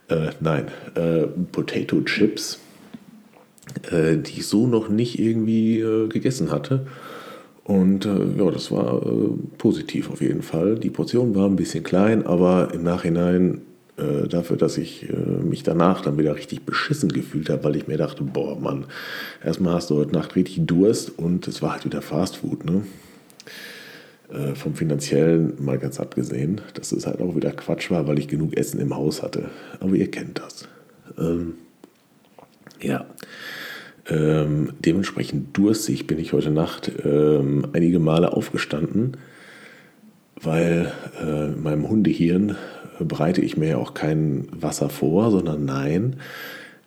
äh, 0.10 0.30
nein, 0.40 0.68
Potato 1.52 2.02
Chips, 2.02 2.60
die 3.92 4.32
ich 4.38 4.46
so 4.46 4.68
noch 4.68 4.90
nicht 4.90 5.18
irgendwie 5.18 5.84
gegessen 6.10 6.52
hatte. 6.52 6.86
Und 7.64 8.06
äh, 8.06 8.26
ja, 8.38 8.52
das 8.52 8.72
war 8.72 9.02
äh, 9.06 9.30
positiv 9.58 10.12
auf 10.12 10.22
jeden 10.22 10.42
Fall. 10.42 10.76
Die 10.76 10.90
Portion 10.90 11.34
war 11.34 11.48
ein 11.48 11.56
bisschen 11.56 11.84
klein, 11.84 12.26
aber 12.26 12.74
im 12.74 12.84
Nachhinein 12.84 13.62
äh, 13.96 14.28
dafür, 14.28 14.58
dass 14.58 14.78
ich 14.78 15.10
äh, 15.10 15.14
mich 15.14 15.64
danach 15.64 16.02
dann 16.02 16.18
wieder 16.18 16.36
richtig 16.36 16.66
beschissen 16.66 17.10
gefühlt 17.10 17.50
habe, 17.50 17.64
weil 17.64 17.76
ich 17.76 17.88
mir 17.88 17.98
dachte, 17.98 18.24
boah, 18.24 18.60
Mann, 18.60 18.86
erstmal 19.44 19.76
hast 19.76 19.90
du 19.92 19.96
heute 19.96 20.14
Nacht 20.14 20.36
richtig 20.36 20.66
Durst 20.66 21.18
und 21.18 21.48
es 21.48 21.62
war 21.62 21.74
halt 21.74 21.86
wieder 21.86 22.02
Fast 22.02 22.38
Food, 22.38 22.66
ne? 22.66 22.82
Äh, 24.34 24.56
vom 24.56 24.74
finanziellen 24.74 25.54
mal 25.60 25.78
ganz 25.78 26.00
abgesehen, 26.00 26.62
dass 26.74 26.92
es 26.92 27.06
halt 27.06 27.22
auch 27.22 27.36
wieder 27.36 27.52
Quatsch 27.52 27.92
war, 27.92 28.08
weil 28.08 28.18
ich 28.20 28.28
genug 28.28 28.58
Essen 28.58 28.80
im 28.80 28.96
Haus 28.96 29.22
hatte. 29.22 29.52
Aber 29.80 29.94
ihr 29.94 30.10
kennt 30.10 30.40
das. 30.40 30.68
Ähm, 31.20 31.54
ja. 32.82 33.06
Ähm, 34.10 34.74
dementsprechend 34.80 35.58
durstig 35.58 36.08
bin 36.08 36.20
ich 36.20 36.34
heute 36.34 36.52
Nacht 36.52 36.92
ähm, 37.06 37.68
einige 37.74 38.00
Male 38.00 38.34
aufgestanden, 38.34 39.18
weil 40.42 40.92
äh, 41.22 41.48
meinem 41.50 41.88
Hundehirn 41.88 42.58
bereite 43.00 43.42
ich 43.42 43.58
mir 43.58 43.70
ja 43.70 43.78
auch 43.78 43.94
kein 43.94 44.48
Wasser 44.52 44.90
vor, 44.90 45.32
sondern 45.32 45.66
nein, 45.66 46.18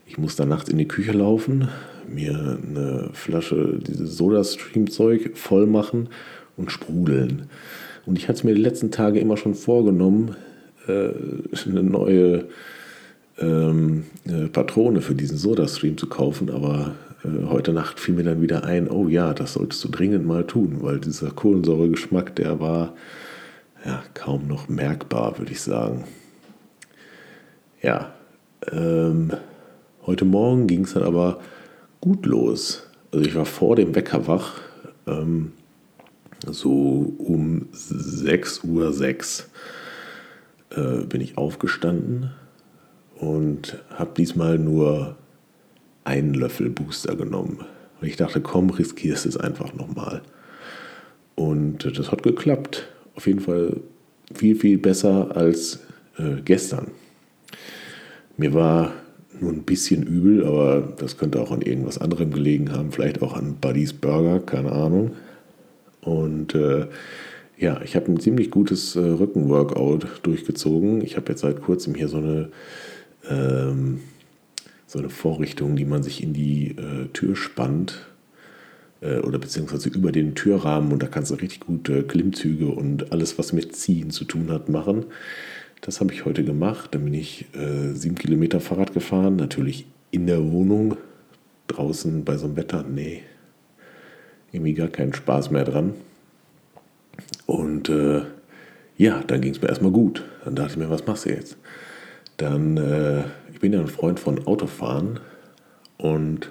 ich 0.06 0.18
muss 0.18 0.37
dann 0.37 0.49
nachts 0.49 0.68
in 0.68 0.78
die 0.78 0.88
Küche 0.88 1.12
laufen, 1.12 1.68
mir 2.08 2.58
eine 2.62 3.11
Flasche 3.12 3.78
dieses 3.80 4.16
Soda-Stream-Zeug 4.16 5.32
voll 5.35 5.66
machen 5.66 6.08
und 6.56 6.70
sprudeln. 6.70 7.49
Und 8.04 8.18
ich 8.18 8.28
hatte 8.28 8.38
es 8.38 8.44
mir 8.44 8.54
die 8.54 8.62
letzten 8.62 8.90
Tage 8.90 9.18
immer 9.18 9.37
schon 9.37 9.54
vorgenommen, 9.54 10.37
äh, 10.87 11.08
eine 11.66 11.82
neue 11.82 12.44
ähm, 13.38 14.04
äh, 14.25 14.46
Patrone 14.46 15.00
für 15.00 15.14
diesen 15.14 15.37
Soda-Stream 15.37 15.99
zu 15.99 16.06
kaufen, 16.08 16.50
aber 16.50 16.94
äh, 17.05 17.05
heute 17.49 17.73
Nacht 17.73 18.00
fiel 18.00 18.14
mir 18.14 18.25
dann 18.25 18.42
wieder 18.42 18.64
ein, 18.64 18.88
oh 18.88 19.09
ja, 19.09 19.35
das 19.35 19.54
solltest 19.54 19.83
du 19.85 19.88
dringend 19.88 20.26
mal 20.26 20.47
tun, 20.47 20.78
weil 20.80 21.00
dieser 21.00 21.30
Kohlensäuregeschmack, 21.30 22.35
der 22.37 22.61
war 22.61 22.95
ja 23.85 24.02
kaum 24.14 24.47
noch 24.47 24.68
merkbar, 24.68 25.38
würde 25.38 25.52
ich 25.52 25.61
sagen. 25.61 26.04
Ja, 27.83 28.12
ähm, 28.73 29.33
heute 30.04 30.25
Morgen 30.25 30.66
ging 30.66 30.85
es 30.85 30.95
dann 30.95 31.02
aber 31.02 31.40
gut 32.00 32.26
los. 32.26 32.87
Also 33.12 33.25
ich 33.25 33.35
war 33.35 33.47
vor 33.47 33.76
dem 33.76 33.95
Wecker 33.95 34.26
wach, 34.26 34.61
ähm, 35.06 35.52
so 36.47 37.14
um 37.18 37.68
6.06 37.73 38.64
Uhr 38.64 38.92
6, 38.92 39.49
äh, 40.71 41.04
bin 41.04 41.21
ich 41.21 41.38
aufgestanden 41.38 42.33
und 43.18 43.78
habe 43.90 44.11
diesmal 44.16 44.59
nur 44.59 45.16
einen 46.06 46.34
Löffel 46.34 46.70
Booster 46.70 47.16
genommen. 47.16 47.58
Und 48.00 48.06
ich 48.06 48.16
dachte, 48.16 48.40
komm, 48.40 48.70
riskierst 48.70 49.26
es 49.26 49.36
einfach 49.36 49.75
nochmal. 49.75 50.22
Und 51.34 51.98
das 51.98 52.12
hat 52.12 52.22
geklappt. 52.22 52.88
Auf 53.14 53.26
jeden 53.26 53.40
Fall 53.40 53.80
viel, 54.32 54.56
viel 54.56 54.78
besser 54.78 55.36
als 55.36 55.80
äh, 56.18 56.40
gestern. 56.44 56.88
Mir 58.36 58.54
war 58.54 58.92
nur 59.40 59.52
ein 59.52 59.64
bisschen 59.64 60.02
übel, 60.02 60.46
aber 60.46 60.94
das 60.96 61.18
könnte 61.18 61.40
auch 61.40 61.50
an 61.50 61.62
irgendwas 61.62 61.98
anderem 61.98 62.30
gelegen 62.30 62.72
haben. 62.72 62.92
Vielleicht 62.92 63.20
auch 63.22 63.34
an 63.34 63.56
Buddy's 63.60 63.92
Burger, 63.92 64.40
keine 64.40 64.72
Ahnung. 64.72 65.12
Und 66.02 66.54
äh, 66.54 66.86
ja, 67.58 67.80
ich 67.82 67.96
habe 67.96 68.12
ein 68.12 68.20
ziemlich 68.20 68.50
gutes 68.50 68.96
äh, 68.96 69.00
Rückenworkout 69.00 70.06
durchgezogen. 70.22 71.02
Ich 71.02 71.16
habe 71.16 71.30
jetzt 71.30 71.40
seit 71.40 71.62
kurzem 71.62 71.94
hier 71.94 72.08
so 72.08 72.18
eine 72.18 72.50
ähm, 73.28 74.00
so 74.96 75.02
eine 75.02 75.10
Vorrichtung, 75.10 75.76
die 75.76 75.84
man 75.84 76.02
sich 76.02 76.22
in 76.22 76.32
die 76.32 76.70
äh, 76.70 77.08
Tür 77.12 77.36
spannt 77.36 78.06
äh, 79.02 79.18
oder 79.18 79.38
beziehungsweise 79.38 79.90
über 79.90 80.10
den 80.10 80.34
Türrahmen 80.34 80.92
und 80.92 81.02
da 81.02 81.06
kannst 81.06 81.30
du 81.30 81.34
richtig 81.34 81.60
gute 81.60 82.02
Klimmzüge 82.02 82.68
und 82.68 83.12
alles, 83.12 83.38
was 83.38 83.52
mit 83.52 83.76
Ziehen 83.76 84.10
zu 84.10 84.24
tun 84.24 84.50
hat, 84.50 84.68
machen. 84.68 85.04
Das 85.82 86.00
habe 86.00 86.12
ich 86.14 86.24
heute 86.24 86.44
gemacht. 86.44 86.94
Dann 86.94 87.04
bin 87.04 87.14
ich 87.14 87.46
äh, 87.54 87.92
sieben 87.92 88.14
Kilometer 88.14 88.60
Fahrrad 88.60 88.94
gefahren, 88.94 89.36
natürlich 89.36 89.86
in 90.10 90.26
der 90.26 90.50
Wohnung. 90.50 90.96
Draußen 91.68 92.24
bei 92.24 92.36
so 92.36 92.46
einem 92.46 92.56
Wetter, 92.56 92.84
nee, 92.88 93.22
irgendwie 94.52 94.72
gar 94.72 94.88
keinen 94.88 95.12
Spaß 95.12 95.50
mehr 95.50 95.64
dran. 95.64 95.94
Und 97.44 97.88
äh, 97.88 98.22
ja, 98.96 99.22
dann 99.26 99.40
ging 99.40 99.52
es 99.52 99.60
mir 99.60 99.68
erstmal 99.68 99.92
gut. 99.92 100.24
Dann 100.44 100.54
dachte 100.54 100.72
ich 100.72 100.78
mir, 100.78 100.88
was 100.88 101.06
machst 101.06 101.26
du 101.26 101.30
jetzt? 101.30 101.58
Dann 102.36 102.76
äh, 102.76 103.24
ich 103.52 103.60
bin 103.60 103.72
ja 103.72 103.80
ein 103.80 103.88
Freund 103.88 104.20
von 104.20 104.46
Autofahren 104.46 105.20
und 105.96 106.50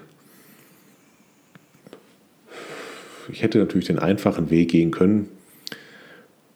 ich 3.30 3.42
hätte 3.42 3.58
natürlich 3.58 3.86
den 3.86 3.98
einfachen 3.98 4.50
Weg 4.50 4.70
gehen 4.70 4.90
können 4.90 5.28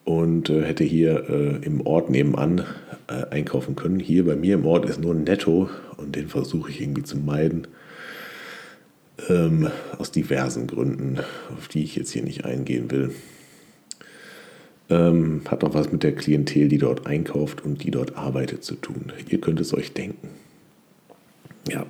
und 0.05 0.51
äh, 0.51 0.63
hätte 0.63 0.85
hier 0.85 1.29
äh, 1.29 1.65
im 1.65 1.87
Ort 1.87 2.11
nebenan 2.11 2.65
äh, 3.07 3.27
einkaufen 3.31 3.77
können. 3.77 4.01
Hier 4.01 4.25
bei 4.25 4.35
mir 4.35 4.55
im 4.55 4.67
Ort 4.67 4.89
ist 4.89 5.01
nur 5.01 5.15
ein 5.15 5.25
Netto 5.25 5.71
und 5.97 6.17
den 6.17 6.29
versuche 6.29 6.71
ich 6.71 6.81
irgendwie 6.81 7.05
zu 7.05 7.17
meiden. 7.17 7.69
Ähm, 9.29 9.71
aus 9.99 10.11
diversen 10.11 10.67
Gründen, 10.67 11.19
auf 11.57 11.69
die 11.69 11.85
ich 11.85 11.95
jetzt 11.95 12.11
hier 12.11 12.23
nicht 12.23 12.45
eingehen 12.45 12.91
will. 12.91 13.15
Ähm, 14.91 15.43
hat 15.49 15.63
auch 15.63 15.73
was 15.73 15.93
mit 15.93 16.03
der 16.03 16.15
Klientel, 16.15 16.69
die 16.69 16.79
dort 16.79 17.07
einkauft 17.07 17.65
und 17.65 17.85
die 17.85 17.93
dort 17.93 18.17
arbeitet, 18.17 18.65
zu 18.65 18.75
tun. 18.75 19.13
Ihr 19.29 19.41
könnt 19.41 19.61
es 19.61 19.73
euch 19.73 19.93
denken. 19.93 20.29
Ja, 21.69 21.87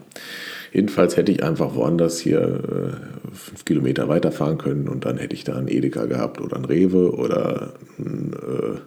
jedenfalls 0.73 1.17
hätte 1.17 1.33
ich 1.33 1.43
einfach 1.43 1.75
woanders 1.75 2.21
hier 2.21 2.41
äh, 2.41 3.35
fünf 3.35 3.65
Kilometer 3.65 4.09
weiterfahren 4.09 4.59
können 4.59 4.89
und 4.89 5.07
dann 5.07 5.17
hätte 5.17 5.35
ich 5.35 5.45
da 5.45 5.57
einen 5.57 5.69
Edeka 5.69 6.05
gehabt 6.07 6.41
oder 6.41 6.57
ein 6.57 6.65
Rewe 6.67 7.15
oder 7.15 7.73
ein, 7.99 8.35
äh, 8.35 8.79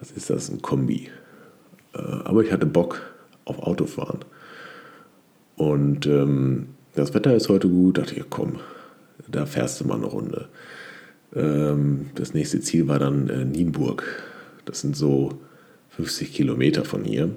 was 0.00 0.10
ist 0.10 0.30
das, 0.30 0.48
ein 0.48 0.60
Kombi. 0.60 1.08
Äh, 1.94 1.98
aber 1.98 2.42
ich 2.42 2.50
hatte 2.50 2.66
Bock 2.66 3.00
auf 3.44 3.62
Autofahren. 3.62 4.20
Und 5.56 6.06
ähm, 6.06 6.68
das 6.94 7.14
Wetter 7.14 7.34
ist 7.34 7.48
heute 7.48 7.68
gut, 7.68 7.98
dachte 7.98 8.14
ich, 8.14 8.24
komm, 8.30 8.56
da 9.28 9.46
fährst 9.46 9.80
du 9.80 9.86
mal 9.86 9.96
eine 9.96 10.06
Runde. 10.06 10.48
Ähm, 11.34 12.10
das 12.14 12.34
nächste 12.34 12.60
Ziel 12.60 12.88
war 12.88 12.98
dann 12.98 13.28
äh, 13.28 13.44
Nienburg. 13.44 14.04
Das 14.64 14.80
sind 14.80 14.96
so 14.96 15.38
50 15.90 16.32
Kilometer 16.32 16.84
von 16.84 17.04
hier. 17.04 17.30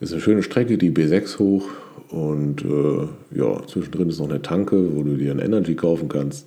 Das 0.00 0.10
ist 0.10 0.14
eine 0.14 0.22
schöne 0.22 0.42
Strecke, 0.42 0.78
die 0.78 0.90
B6 0.90 1.38
hoch 1.38 1.68
und 2.10 2.64
äh, 2.64 3.08
ja, 3.36 3.66
zwischendrin 3.66 4.08
ist 4.08 4.18
noch 4.18 4.30
eine 4.30 4.42
Tanke, 4.42 4.94
wo 4.94 5.02
du 5.02 5.16
dir 5.16 5.32
ein 5.32 5.40
Energy 5.40 5.74
kaufen 5.74 6.08
kannst. 6.08 6.46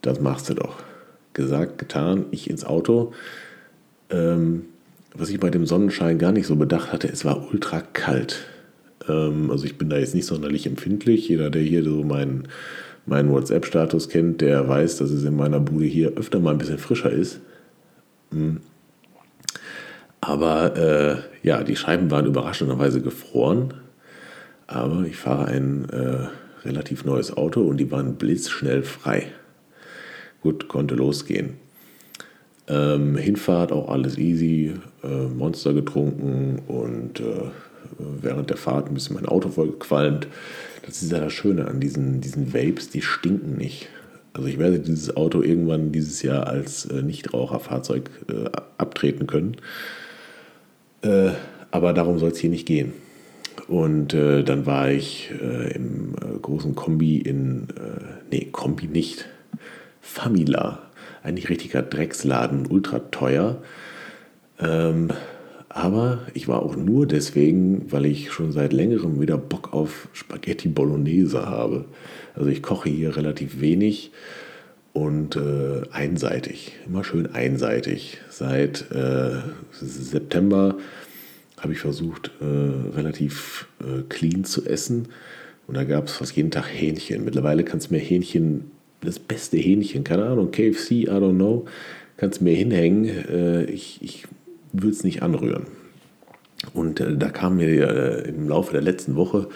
Das 0.00 0.20
machst 0.20 0.50
du 0.50 0.54
doch. 0.54 0.82
Gesagt, 1.34 1.78
getan, 1.78 2.26
ich 2.30 2.50
ins 2.50 2.64
Auto. 2.64 3.12
Ähm, 4.10 4.62
was 5.14 5.30
ich 5.30 5.38
bei 5.38 5.50
dem 5.50 5.66
Sonnenschein 5.66 6.18
gar 6.18 6.32
nicht 6.32 6.46
so 6.46 6.56
bedacht 6.56 6.92
hatte, 6.92 7.08
es 7.08 7.24
war 7.24 7.48
ultra 7.52 7.80
kalt. 7.80 8.46
Ähm, 9.08 9.50
also 9.50 9.64
ich 9.64 9.78
bin 9.78 9.88
da 9.88 9.98
jetzt 9.98 10.14
nicht 10.14 10.26
sonderlich 10.26 10.66
empfindlich. 10.66 11.28
Jeder, 11.28 11.50
der 11.50 11.62
hier 11.62 11.84
so 11.84 12.02
meinen 12.02 12.48
meinen 13.06 13.30
WhatsApp-Status 13.30 14.08
kennt, 14.08 14.40
der 14.40 14.68
weiß, 14.68 14.98
dass 14.98 15.10
es 15.10 15.24
in 15.24 15.36
meiner 15.36 15.60
Bude 15.60 15.86
hier 15.86 16.12
öfter 16.16 16.40
mal 16.40 16.52
ein 16.52 16.58
bisschen 16.58 16.78
frischer 16.78 17.10
ist. 17.10 17.40
Hm. 18.30 18.60
Aber 20.20 20.76
äh, 20.76 21.46
ja, 21.46 21.64
die 21.64 21.76
Scheiben 21.76 22.10
waren 22.10 22.26
überraschenderweise 22.26 23.00
gefroren. 23.00 23.74
Aber 24.68 25.04
ich 25.04 25.16
fahre 25.16 25.46
ein 25.46 25.88
äh, 25.90 26.28
relativ 26.64 27.04
neues 27.04 27.36
Auto 27.36 27.62
und 27.62 27.78
die 27.78 27.90
waren 27.90 28.14
blitzschnell 28.14 28.84
frei. 28.84 29.26
Gut, 30.40 30.68
konnte 30.68 30.94
losgehen. 30.94 31.54
Ähm, 32.68 33.16
Hinfahrt 33.16 33.72
auch 33.72 33.88
alles 33.88 34.16
easy, 34.16 34.74
äh, 35.02 35.26
Monster 35.26 35.74
getrunken 35.74 36.62
und 36.68 37.20
äh, 37.20 37.50
während 37.98 38.50
der 38.50 38.56
Fahrt 38.56 38.88
ein 38.88 38.94
bisschen 38.94 39.16
mein 39.16 39.26
Auto 39.26 39.48
vollgequalmt. 39.48 40.28
Das 40.86 41.02
ist 41.02 41.12
ja 41.12 41.20
das 41.20 41.32
Schöne 41.32 41.66
an 41.66 41.80
diesen, 41.80 42.20
diesen 42.20 42.52
Vapes, 42.52 42.90
die 42.90 43.02
stinken 43.02 43.56
nicht. 43.56 43.88
Also 44.34 44.48
ich 44.48 44.58
werde 44.58 44.80
dieses 44.80 45.16
Auto 45.16 45.42
irgendwann 45.42 45.92
dieses 45.92 46.22
Jahr 46.22 46.46
als 46.46 46.86
äh, 46.86 47.02
Nichtraucherfahrzeug 47.02 48.10
äh, 48.28 48.50
abtreten 48.78 49.26
können. 49.26 49.56
Äh, 51.02 51.30
aber 51.70 51.92
darum 51.92 52.18
soll 52.18 52.30
es 52.30 52.38
hier 52.38 52.50
nicht 52.50 52.66
gehen. 52.66 52.92
Und 53.68 54.14
äh, 54.14 54.42
dann 54.42 54.66
war 54.66 54.90
ich 54.90 55.30
äh, 55.40 55.72
im 55.74 56.14
äh, 56.14 56.38
großen 56.40 56.74
Kombi 56.74 57.18
in, 57.18 57.68
nee, 58.30 58.48
Kombi 58.50 58.86
nicht, 58.86 59.26
Famila, 60.00 60.90
ein 61.22 61.38
richtiger 61.38 61.82
Drecksladen, 61.82 62.66
ultra 62.66 62.98
teuer. 62.98 63.62
Ähm, 64.58 65.10
aber 65.74 66.20
ich 66.34 66.48
war 66.48 66.62
auch 66.62 66.76
nur 66.76 67.06
deswegen, 67.06 67.90
weil 67.90 68.06
ich 68.06 68.30
schon 68.30 68.52
seit 68.52 68.72
längerem 68.72 69.20
wieder 69.20 69.38
Bock 69.38 69.72
auf 69.72 70.08
Spaghetti 70.12 70.68
Bolognese 70.68 71.46
habe. 71.46 71.86
Also 72.34 72.50
ich 72.50 72.62
koche 72.62 72.88
hier 72.90 73.16
relativ 73.16 73.60
wenig 73.60 74.10
und 74.92 75.36
äh, 75.36 75.82
einseitig, 75.90 76.72
immer 76.86 77.04
schön 77.04 77.34
einseitig. 77.34 78.18
Seit 78.28 78.90
äh, 78.90 79.40
September 79.72 80.76
habe 81.58 81.72
ich 81.72 81.78
versucht, 81.78 82.30
äh, 82.40 82.94
relativ 82.96 83.66
äh, 83.80 84.02
clean 84.08 84.44
zu 84.44 84.66
essen. 84.66 85.08
Und 85.66 85.76
da 85.76 85.84
gab 85.84 86.08
es 86.08 86.14
fast 86.14 86.36
jeden 86.36 86.50
Tag 86.50 86.66
Hähnchen. 86.66 87.24
Mittlerweile 87.24 87.64
kannst 87.64 87.88
du 87.90 87.94
mir 87.94 88.00
Hähnchen, 88.00 88.70
das 89.00 89.18
beste 89.18 89.56
Hähnchen, 89.56 90.04
keine 90.04 90.26
Ahnung, 90.26 90.50
KFC, 90.50 90.90
I 90.90 91.08
don't 91.08 91.36
know, 91.36 91.64
kannst 92.16 92.40
du 92.40 92.44
mir 92.44 92.54
hinhängen. 92.54 93.04
Äh, 93.04 93.64
ich 93.64 93.98
ich 94.02 94.24
würde 94.72 94.90
es 94.90 95.04
nicht 95.04 95.22
anrühren. 95.22 95.66
Und 96.74 97.00
äh, 97.00 97.16
da 97.16 97.28
kam 97.28 97.56
mir 97.56 97.68
äh, 97.68 98.28
im 98.28 98.48
Laufe 98.48 98.72
der 98.72 98.82
letzten 98.82 99.16
Woche 99.16 99.48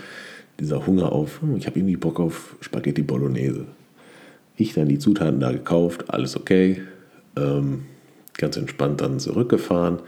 dieser 0.60 0.86
Hunger 0.86 1.12
auf, 1.12 1.42
hm, 1.42 1.56
ich 1.56 1.66
habe 1.66 1.78
irgendwie 1.78 1.96
Bock 1.96 2.18
auf 2.20 2.56
Spaghetti 2.60 3.02
Bolognese. 3.02 3.66
Ich 4.56 4.74
dann 4.74 4.88
die 4.88 4.98
Zutaten 4.98 5.40
da 5.40 5.52
gekauft, 5.52 6.06
alles 6.08 6.36
okay, 6.36 6.82
ähm, 7.36 7.84
ganz 8.38 8.56
entspannt 8.56 9.00
dann 9.00 9.20
zurückgefahren 9.20 10.00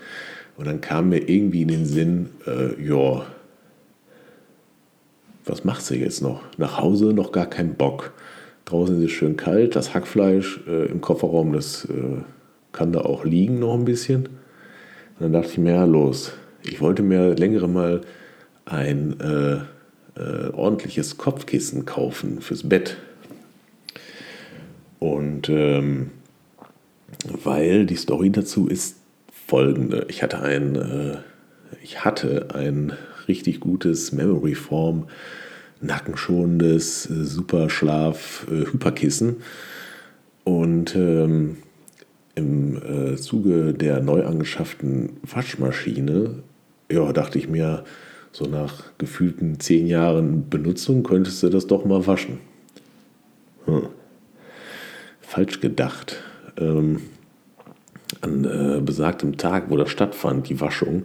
und 0.56 0.66
dann 0.66 0.80
kam 0.80 1.10
mir 1.10 1.28
irgendwie 1.28 1.62
in 1.62 1.68
den 1.68 1.86
Sinn, 1.86 2.30
äh, 2.46 2.82
ja, 2.82 3.26
was 5.44 5.64
machst 5.64 5.90
du 5.90 5.94
jetzt 5.94 6.22
noch? 6.22 6.42
Nach 6.58 6.78
Hause 6.78 7.06
noch 7.06 7.32
gar 7.32 7.46
keinen 7.46 7.74
Bock. 7.74 8.12
Draußen 8.64 8.98
ist 8.98 9.04
es 9.04 9.10
schön 9.12 9.36
kalt, 9.36 9.76
das 9.76 9.94
Hackfleisch 9.94 10.60
äh, 10.66 10.86
im 10.86 11.00
Kofferraum, 11.00 11.52
das 11.52 11.86
äh, 11.86 12.22
kann 12.72 12.92
da 12.92 13.00
auch 13.00 13.24
liegen 13.24 13.58
noch 13.58 13.74
ein 13.74 13.84
bisschen. 13.84 14.28
Und 15.18 15.24
dann 15.24 15.32
dachte 15.32 15.52
ich 15.52 15.58
mir, 15.58 15.74
ja, 15.74 15.84
los. 15.84 16.32
Ich 16.62 16.80
wollte 16.80 17.02
mir 17.02 17.34
längere 17.34 17.68
mal 17.68 18.02
ein 18.64 19.18
äh, 19.20 19.54
äh, 20.20 20.50
ordentliches 20.52 21.16
Kopfkissen 21.16 21.84
kaufen 21.84 22.40
fürs 22.40 22.68
Bett. 22.68 22.96
Und 24.98 25.48
ähm, 25.48 26.10
weil 27.42 27.86
die 27.86 27.96
Story 27.96 28.30
dazu 28.30 28.68
ist 28.68 28.96
folgende. 29.46 30.06
Ich 30.08 30.22
hatte 30.22 30.40
ein, 30.40 30.76
äh, 30.76 31.16
ich 31.82 32.04
hatte 32.04 32.48
ein 32.54 32.92
richtig 33.26 33.60
gutes 33.60 34.12
Memory 34.12 34.54
Form, 34.54 35.08
nackenschonendes, 35.80 37.10
äh, 37.10 37.24
super 37.24 37.70
Schlaf, 37.70 38.46
äh, 38.50 38.72
Hyperkissen. 38.72 39.36
Und 40.44 40.94
ähm, 40.96 41.58
im 42.38 42.76
äh, 42.76 43.16
Zuge 43.16 43.74
der 43.74 44.00
neu 44.00 44.24
angeschafften 44.24 45.18
Waschmaschine, 45.22 46.42
ja, 46.90 47.12
dachte 47.12 47.38
ich 47.38 47.48
mir, 47.48 47.84
so 48.32 48.46
nach 48.46 48.84
gefühlten 48.98 49.60
zehn 49.60 49.86
Jahren 49.86 50.48
Benutzung 50.48 51.02
könntest 51.02 51.42
du 51.42 51.48
das 51.48 51.66
doch 51.66 51.84
mal 51.84 52.06
waschen. 52.06 52.38
Hm. 53.66 53.88
Falsch 55.20 55.60
gedacht. 55.60 56.22
Ähm, 56.56 57.00
an 58.22 58.44
äh, 58.44 58.80
besagtem 58.80 59.36
Tag, 59.36 59.70
wo 59.70 59.76
das 59.76 59.90
stattfand, 59.90 60.48
die 60.48 60.60
Waschung, 60.60 61.04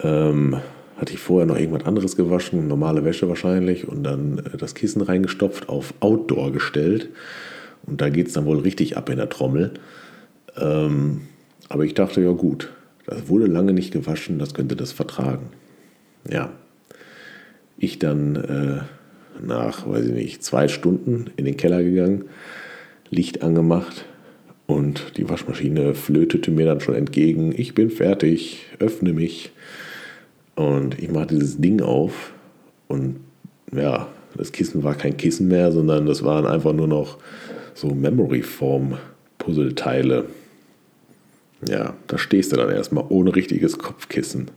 ähm, 0.00 0.60
hatte 0.96 1.14
ich 1.14 1.18
vorher 1.18 1.46
noch 1.46 1.56
irgendwas 1.56 1.86
anderes 1.86 2.14
gewaschen, 2.14 2.68
normale 2.68 3.04
Wäsche 3.04 3.28
wahrscheinlich, 3.28 3.88
und 3.88 4.04
dann 4.04 4.38
äh, 4.38 4.56
das 4.56 4.74
Kissen 4.74 5.00
reingestopft, 5.00 5.68
auf 5.68 5.94
Outdoor 6.00 6.52
gestellt. 6.52 7.08
Und 7.86 8.00
da 8.00 8.10
geht 8.10 8.28
es 8.28 8.34
dann 8.34 8.44
wohl 8.44 8.58
richtig 8.58 8.96
ab 8.96 9.08
in 9.08 9.16
der 9.16 9.30
Trommel. 9.30 9.72
Ähm, 10.56 11.22
aber 11.68 11.84
ich 11.84 11.94
dachte, 11.94 12.20
ja 12.20 12.32
gut, 12.32 12.70
das 13.06 13.28
wurde 13.28 13.46
lange 13.46 13.72
nicht 13.72 13.92
gewaschen, 13.92 14.38
das 14.38 14.54
könnte 14.54 14.76
das 14.76 14.92
vertragen. 14.92 15.48
Ja, 16.30 16.52
ich 17.78 17.98
dann 17.98 18.36
äh, 18.36 19.44
nach, 19.44 19.88
weiß 19.88 20.06
ich 20.06 20.12
nicht, 20.12 20.44
zwei 20.44 20.68
Stunden 20.68 21.30
in 21.36 21.44
den 21.44 21.56
Keller 21.56 21.82
gegangen, 21.82 22.26
Licht 23.10 23.42
angemacht, 23.42 24.04
und 24.70 25.16
die 25.16 25.28
Waschmaschine 25.28 25.94
flötete 25.94 26.52
mir 26.52 26.64
dann 26.64 26.80
schon 26.80 26.94
entgegen, 26.94 27.52
ich 27.56 27.74
bin 27.74 27.90
fertig, 27.90 28.66
öffne 28.78 29.12
mich. 29.12 29.50
Und 30.54 30.96
ich 31.00 31.10
mache 31.10 31.26
dieses 31.26 31.60
Ding 31.60 31.82
auf 31.82 32.32
und 32.86 33.16
ja, 33.72 34.06
das 34.36 34.52
Kissen 34.52 34.84
war 34.84 34.94
kein 34.94 35.16
Kissen 35.16 35.48
mehr, 35.48 35.72
sondern 35.72 36.06
das 36.06 36.22
waren 36.22 36.46
einfach 36.46 36.72
nur 36.72 36.86
noch 36.86 37.18
so 37.74 37.88
Memory-Form-Puzzleteile. 37.88 40.26
Ja, 41.68 41.94
da 42.06 42.18
stehst 42.18 42.52
du 42.52 42.56
dann 42.56 42.70
erstmal 42.70 43.04
ohne 43.08 43.34
richtiges 43.34 43.78
Kopfkissen. 43.78 44.50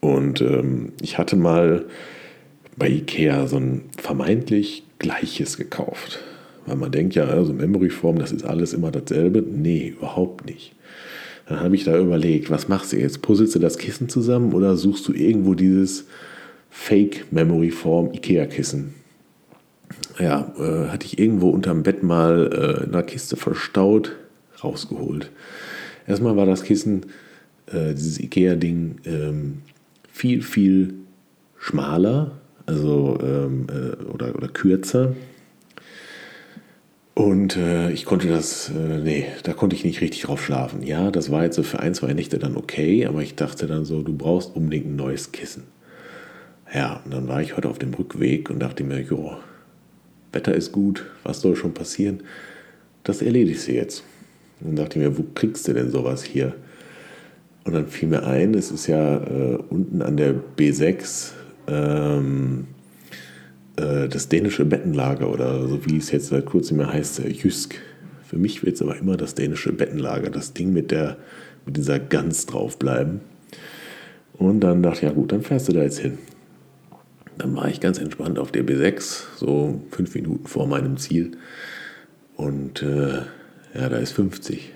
Und 0.00 0.40
ähm, 0.40 0.92
ich 1.00 1.18
hatte 1.18 1.36
mal 1.36 1.86
bei 2.76 2.88
Ikea 2.88 3.46
so 3.46 3.56
ein 3.56 3.82
vermeintlich 3.96 4.84
gleiches 4.98 5.56
gekauft. 5.56 6.20
Weil 6.66 6.76
man 6.76 6.92
denkt 6.92 7.14
ja, 7.14 7.24
also 7.24 7.52
Memory-Form, 7.52 8.18
das 8.18 8.32
ist 8.32 8.44
alles 8.44 8.72
immer 8.72 8.90
dasselbe. 8.90 9.42
Nee, 9.42 9.94
überhaupt 9.98 10.46
nicht. 10.46 10.74
Dann 11.46 11.60
habe 11.60 11.74
ich 11.74 11.84
da 11.84 11.98
überlegt, 11.98 12.50
was 12.50 12.68
machst 12.68 12.92
du 12.92 12.96
jetzt? 12.96 13.20
Puzzelst 13.20 13.54
du 13.54 13.58
das 13.58 13.76
Kissen 13.76 14.08
zusammen 14.08 14.54
oder 14.54 14.76
suchst 14.76 15.06
du 15.08 15.12
irgendwo 15.12 15.54
dieses 15.54 16.06
Fake 16.70 17.26
Memory 17.32 17.70
Form 17.70 18.12
Ikea-Kissen? 18.12 18.94
Ja, 20.18 20.52
äh, 20.58 20.88
hatte 20.88 21.06
ich 21.06 21.18
irgendwo 21.18 21.50
unterm 21.50 21.82
Bett 21.82 22.02
mal 22.02 22.50
äh, 22.52 22.84
in 22.84 22.94
einer 22.94 23.02
Kiste 23.02 23.36
verstaut, 23.36 24.12
rausgeholt. 24.64 25.30
Erstmal 26.06 26.36
war 26.36 26.46
das 26.46 26.62
Kissen, 26.62 27.06
äh, 27.66 27.94
dieses 27.94 28.18
Ikea-Ding, 28.18 28.96
ähm, 29.04 29.62
viel, 30.10 30.42
viel 30.42 30.94
schmaler, 31.58 32.32
also 32.66 33.18
ähm, 33.22 33.66
äh, 33.70 34.04
oder, 34.04 34.34
oder 34.34 34.48
kürzer 34.48 35.14
und 37.14 37.56
äh, 37.56 37.92
ich 37.92 38.04
konnte 38.06 38.28
das, 38.28 38.70
äh, 38.70 38.98
nee, 38.98 39.26
da 39.44 39.52
konnte 39.52 39.76
ich 39.76 39.84
nicht 39.84 40.00
richtig 40.00 40.22
drauf 40.22 40.44
schlafen. 40.44 40.82
Ja, 40.82 41.12
das 41.12 41.30
war 41.30 41.44
jetzt 41.44 41.54
so 41.54 41.62
für 41.62 41.78
ein, 41.78 41.94
zwei 41.94 42.12
Nächte 42.12 42.40
dann 42.40 42.56
okay, 42.56 43.06
aber 43.06 43.22
ich 43.22 43.36
dachte 43.36 43.68
dann 43.68 43.84
so, 43.84 44.02
du 44.02 44.16
brauchst 44.16 44.54
unbedingt 44.56 44.86
ein 44.86 44.96
neues 44.96 45.30
Kissen. 45.30 45.62
Ja, 46.74 47.02
und 47.04 47.14
dann 47.14 47.28
war 47.28 47.40
ich 47.40 47.56
heute 47.56 47.68
auf 47.68 47.78
dem 47.78 47.94
Rückweg 47.94 48.50
und 48.50 48.58
dachte 48.58 48.82
mir, 48.82 49.00
jo, 49.00 49.36
Wetter 50.32 50.54
ist 50.54 50.72
gut, 50.72 51.06
was 51.22 51.40
soll 51.40 51.54
schon 51.54 51.72
passieren? 51.72 52.24
Das 53.04 53.22
erledigst 53.22 53.68
du 53.68 53.72
jetzt. 53.72 54.02
Und 54.60 54.68
dann 54.68 54.76
dachte 54.76 54.98
ich 54.98 55.06
mir, 55.06 55.18
wo 55.18 55.24
kriegst 55.34 55.66
du 55.68 55.72
denn 55.72 55.90
sowas 55.90 56.22
hier? 56.22 56.54
Und 57.64 57.74
dann 57.74 57.86
fiel 57.86 58.08
mir 58.08 58.24
ein, 58.24 58.54
es 58.54 58.70
ist 58.70 58.86
ja 58.86 59.16
äh, 59.16 59.58
unten 59.70 60.02
an 60.02 60.16
der 60.16 60.34
B6 60.34 61.32
ähm, 61.66 62.66
äh, 63.76 64.08
das 64.08 64.28
dänische 64.28 64.64
Bettenlager 64.64 65.30
oder 65.30 65.66
so 65.66 65.84
wie 65.86 65.96
es 65.96 66.10
jetzt 66.10 66.26
seit 66.26 66.46
kurzem 66.46 66.76
mehr 66.76 66.92
heißt, 66.92 67.20
äh, 67.20 67.28
Jysk. 67.28 67.76
Für 68.26 68.36
mich 68.36 68.64
wird 68.64 68.76
es 68.76 68.82
aber 68.82 68.96
immer 68.96 69.16
das 69.16 69.34
dänische 69.34 69.72
Bettenlager, 69.72 70.30
das 70.30 70.52
Ding 70.52 70.72
mit, 70.72 70.90
der, 70.90 71.16
mit 71.64 71.76
dieser 71.76 71.98
Gans 71.98 72.46
draufbleiben. 72.46 73.20
Und 74.34 74.60
dann 74.60 74.82
dachte 74.82 74.98
ich, 74.98 75.02
ja 75.04 75.12
gut, 75.12 75.32
dann 75.32 75.42
fährst 75.42 75.68
du 75.68 75.72
da 75.72 75.82
jetzt 75.82 76.00
hin. 76.00 76.18
Dann 77.38 77.54
war 77.56 77.68
ich 77.68 77.80
ganz 77.80 77.98
entspannt 77.98 78.38
auf 78.38 78.52
der 78.52 78.64
B6, 78.64 79.22
so 79.36 79.80
fünf 79.90 80.14
Minuten 80.14 80.46
vor 80.46 80.66
meinem 80.66 80.96
Ziel. 80.96 81.32
Und 82.36 82.82
äh, 82.82 83.22
ja, 83.74 83.88
da 83.88 83.96
ist 83.96 84.12
50. 84.12 84.72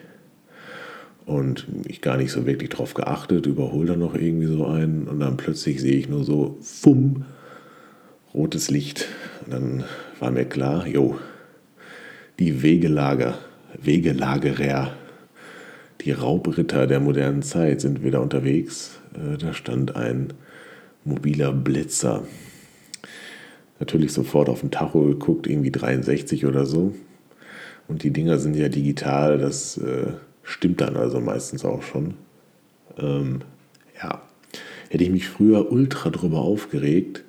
Und 1.24 1.66
ich 1.86 2.00
gar 2.00 2.16
nicht 2.16 2.32
so 2.32 2.46
wirklich 2.46 2.70
drauf 2.70 2.94
geachtet, 2.94 3.46
überhole 3.46 3.88
dann 3.88 3.98
noch 3.98 4.14
irgendwie 4.14 4.46
so 4.46 4.66
einen. 4.66 5.06
Und 5.06 5.20
dann 5.20 5.36
plötzlich 5.36 5.80
sehe 5.80 5.92
ich 5.92 6.08
nur 6.08 6.24
so, 6.24 6.56
fumm, 6.62 7.24
rotes 8.34 8.70
Licht. 8.70 9.06
Und 9.44 9.52
dann 9.52 9.84
war 10.20 10.30
mir 10.30 10.46
klar, 10.46 10.86
jo, 10.86 11.18
die 12.38 12.62
Wegelager, 12.62 13.38
Wegelagerer, 13.80 14.94
die 16.00 16.12
Raubritter 16.12 16.86
der 16.86 17.00
modernen 17.00 17.42
Zeit 17.42 17.80
sind 17.80 18.02
wieder 18.02 18.22
unterwegs. 18.22 18.98
Äh, 19.14 19.36
da 19.36 19.52
stand 19.52 19.96
ein 19.96 20.32
mobiler 21.04 21.52
Blitzer. 21.52 22.22
Natürlich 23.80 24.12
sofort 24.12 24.48
auf 24.48 24.60
den 24.60 24.70
Tacho 24.70 25.04
geguckt, 25.04 25.46
irgendwie 25.46 25.70
63 25.70 26.46
oder 26.46 26.66
so. 26.66 26.94
Und 27.88 28.02
die 28.02 28.10
Dinger 28.10 28.38
sind 28.38 28.54
ja 28.54 28.68
digital, 28.68 29.38
das 29.38 29.78
äh, 29.78 30.12
stimmt 30.42 30.80
dann 30.80 30.96
also 30.96 31.20
meistens 31.20 31.64
auch 31.64 31.82
schon. 31.82 32.14
Ähm, 32.98 33.40
ja, 34.00 34.22
Hätte 34.88 35.04
ich 35.04 35.10
mich 35.10 35.28
früher 35.28 35.70
ultra 35.70 36.08
drüber 36.10 36.38
aufgeregt, 36.38 37.24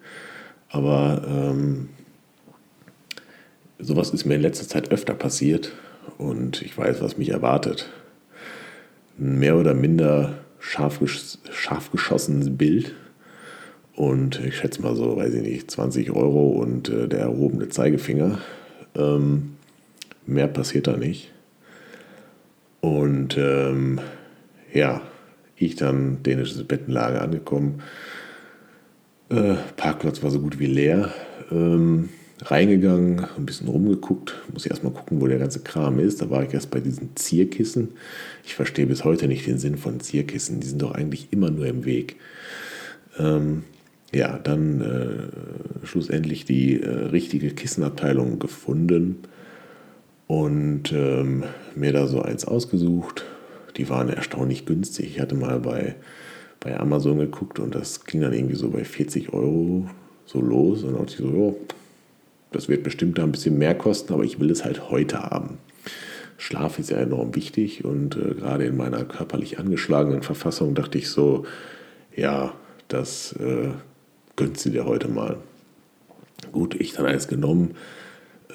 aber 0.70 1.26
ähm, 1.28 1.90
sowas 3.80 4.12
ist 4.12 4.26
mir 4.26 4.36
in 4.36 4.42
letzter 4.42 4.68
Zeit 4.68 4.92
öfter 4.92 5.14
passiert 5.14 5.74
und 6.18 6.62
ich 6.62 6.78
weiß, 6.78 7.02
was 7.02 7.18
mich 7.18 7.30
erwartet. 7.30 7.90
Ein 9.20 9.40
mehr 9.40 9.58
oder 9.58 9.74
minder 9.74 10.40
scharf, 10.60 11.02
scharf 11.52 11.92
geschossenes 11.92 12.56
Bild 12.56 12.96
und 13.94 14.40
ich 14.46 14.56
schätze 14.56 14.82
mal 14.82 14.96
so, 14.96 15.18
weiß 15.18 15.34
ich 15.34 15.42
nicht, 15.42 15.70
20 15.70 16.12
Euro 16.12 16.52
und 16.52 16.88
äh, 16.88 17.10
der 17.10 17.20
erhobene 17.20 17.68
Zeigefinger. 17.68 18.40
Ähm, 18.96 19.58
mehr 20.30 20.48
passiert 20.48 20.88
da 20.88 20.98
nicht. 20.98 21.32
Und 22.82 23.38
ähm, 23.38 24.00
ja, 24.74 25.02
ich 25.56 25.76
dann 25.76 26.24
dänisches 26.24 26.64
Bettenlager 26.64 27.22
angekommen. 27.22 27.82
Äh, 29.30 29.56
Parkplatz 29.76 30.24
war 30.24 30.32
so 30.32 30.40
gut 30.40 30.60
wie 30.60 30.68
leer. 30.68 31.14
Ähm, 31.52 32.10
reingegangen, 32.42 33.26
ein 33.38 33.46
bisschen 33.46 33.68
rumgeguckt. 33.68 34.36
Muss 34.54 34.66
ich 34.66 34.72
erstmal 34.72 34.94
gucken, 34.94 35.20
wo 35.20 35.28
der 35.28 35.40
ganze 35.40 35.60
Kram 35.60 36.00
ist. 36.00 36.22
Da 36.22 36.30
war 36.30 36.44
ich 36.44 36.54
erst 36.54 36.72
bei 36.72 36.80
diesen 36.80 37.16
Zierkissen. 37.16 37.90
Ich 38.46 38.56
verstehe 38.56 38.88
bis 38.88 39.04
heute 39.04 39.28
nicht 39.28 39.46
den 39.46 39.60
Sinn 39.60 39.78
von 39.78 40.00
Zierkissen. 40.00 40.62
Die 40.62 40.68
sind 40.68 40.82
doch 40.82 40.94
eigentlich 40.94 41.28
immer 41.32 41.52
nur 41.52 41.66
im 41.68 41.84
Weg. 41.84 42.16
Ähm, 43.18 43.64
ja, 44.14 44.40
dann 44.40 44.82
äh, 44.82 45.86
schlussendlich 45.86 46.46
die 46.46 46.82
äh, 46.82 46.90
richtige 46.90 47.52
Kissenabteilung 47.52 48.40
gefunden 48.40 49.18
und 50.30 50.92
ähm, 50.92 51.44
mir 51.74 51.92
da 51.92 52.06
so 52.06 52.22
eins 52.22 52.46
ausgesucht. 52.46 53.26
Die 53.78 53.90
waren 53.90 54.10
erstaunlich 54.10 54.68
günstig. 54.68 55.08
Ich 55.08 55.20
hatte 55.20 55.34
mal 55.34 55.60
bei, 55.60 55.96
bei 56.60 56.80
Amazon 56.80 57.18
geguckt 57.18 57.58
und 57.58 57.74
das 57.74 58.06
ging 58.06 58.22
dann 58.22 58.34
irgendwie 58.34 58.56
so 58.56 58.70
bei 58.70 58.84
40 58.84 59.34
Euro 59.34 59.90
so 60.28 60.40
los. 60.40 60.84
Und 60.84 60.96
auch 60.96 61.08
ich 61.08 61.18
so, 61.18 61.24
jo, 61.24 61.58
das 62.52 62.70
wird 62.70 62.84
bestimmt 62.84 63.18
da 63.18 63.24
ein 63.24 63.32
bisschen 63.32 63.58
mehr 63.58 63.74
kosten, 63.74 64.14
aber 64.14 64.24
ich 64.24 64.40
will 64.40 64.52
es 64.52 64.64
halt 64.64 64.92
heute 64.92 65.24
haben. 65.24 65.58
Schlaf 66.38 66.78
ist 66.78 66.92
ja 66.92 66.98
enorm 66.98 67.36
wichtig 67.36 67.84
und 67.84 68.16
äh, 68.16 68.36
gerade 68.36 68.66
in 68.66 68.78
meiner 68.78 69.06
körperlich 69.06 69.58
angeschlagenen 69.58 70.22
Verfassung 70.22 70.76
dachte 70.76 71.00
ich 71.00 71.10
so, 71.10 71.48
ja, 72.16 72.54
das 72.88 73.34
äh, 73.34 73.70
gönnst 74.36 74.64
du 74.64 74.70
dir 74.70 74.86
heute 74.86 75.08
mal. 75.08 75.38
Gut, 76.52 76.76
ich 76.76 76.94
dann 76.94 77.08
eins 77.08 77.28
genommen, 77.28 77.72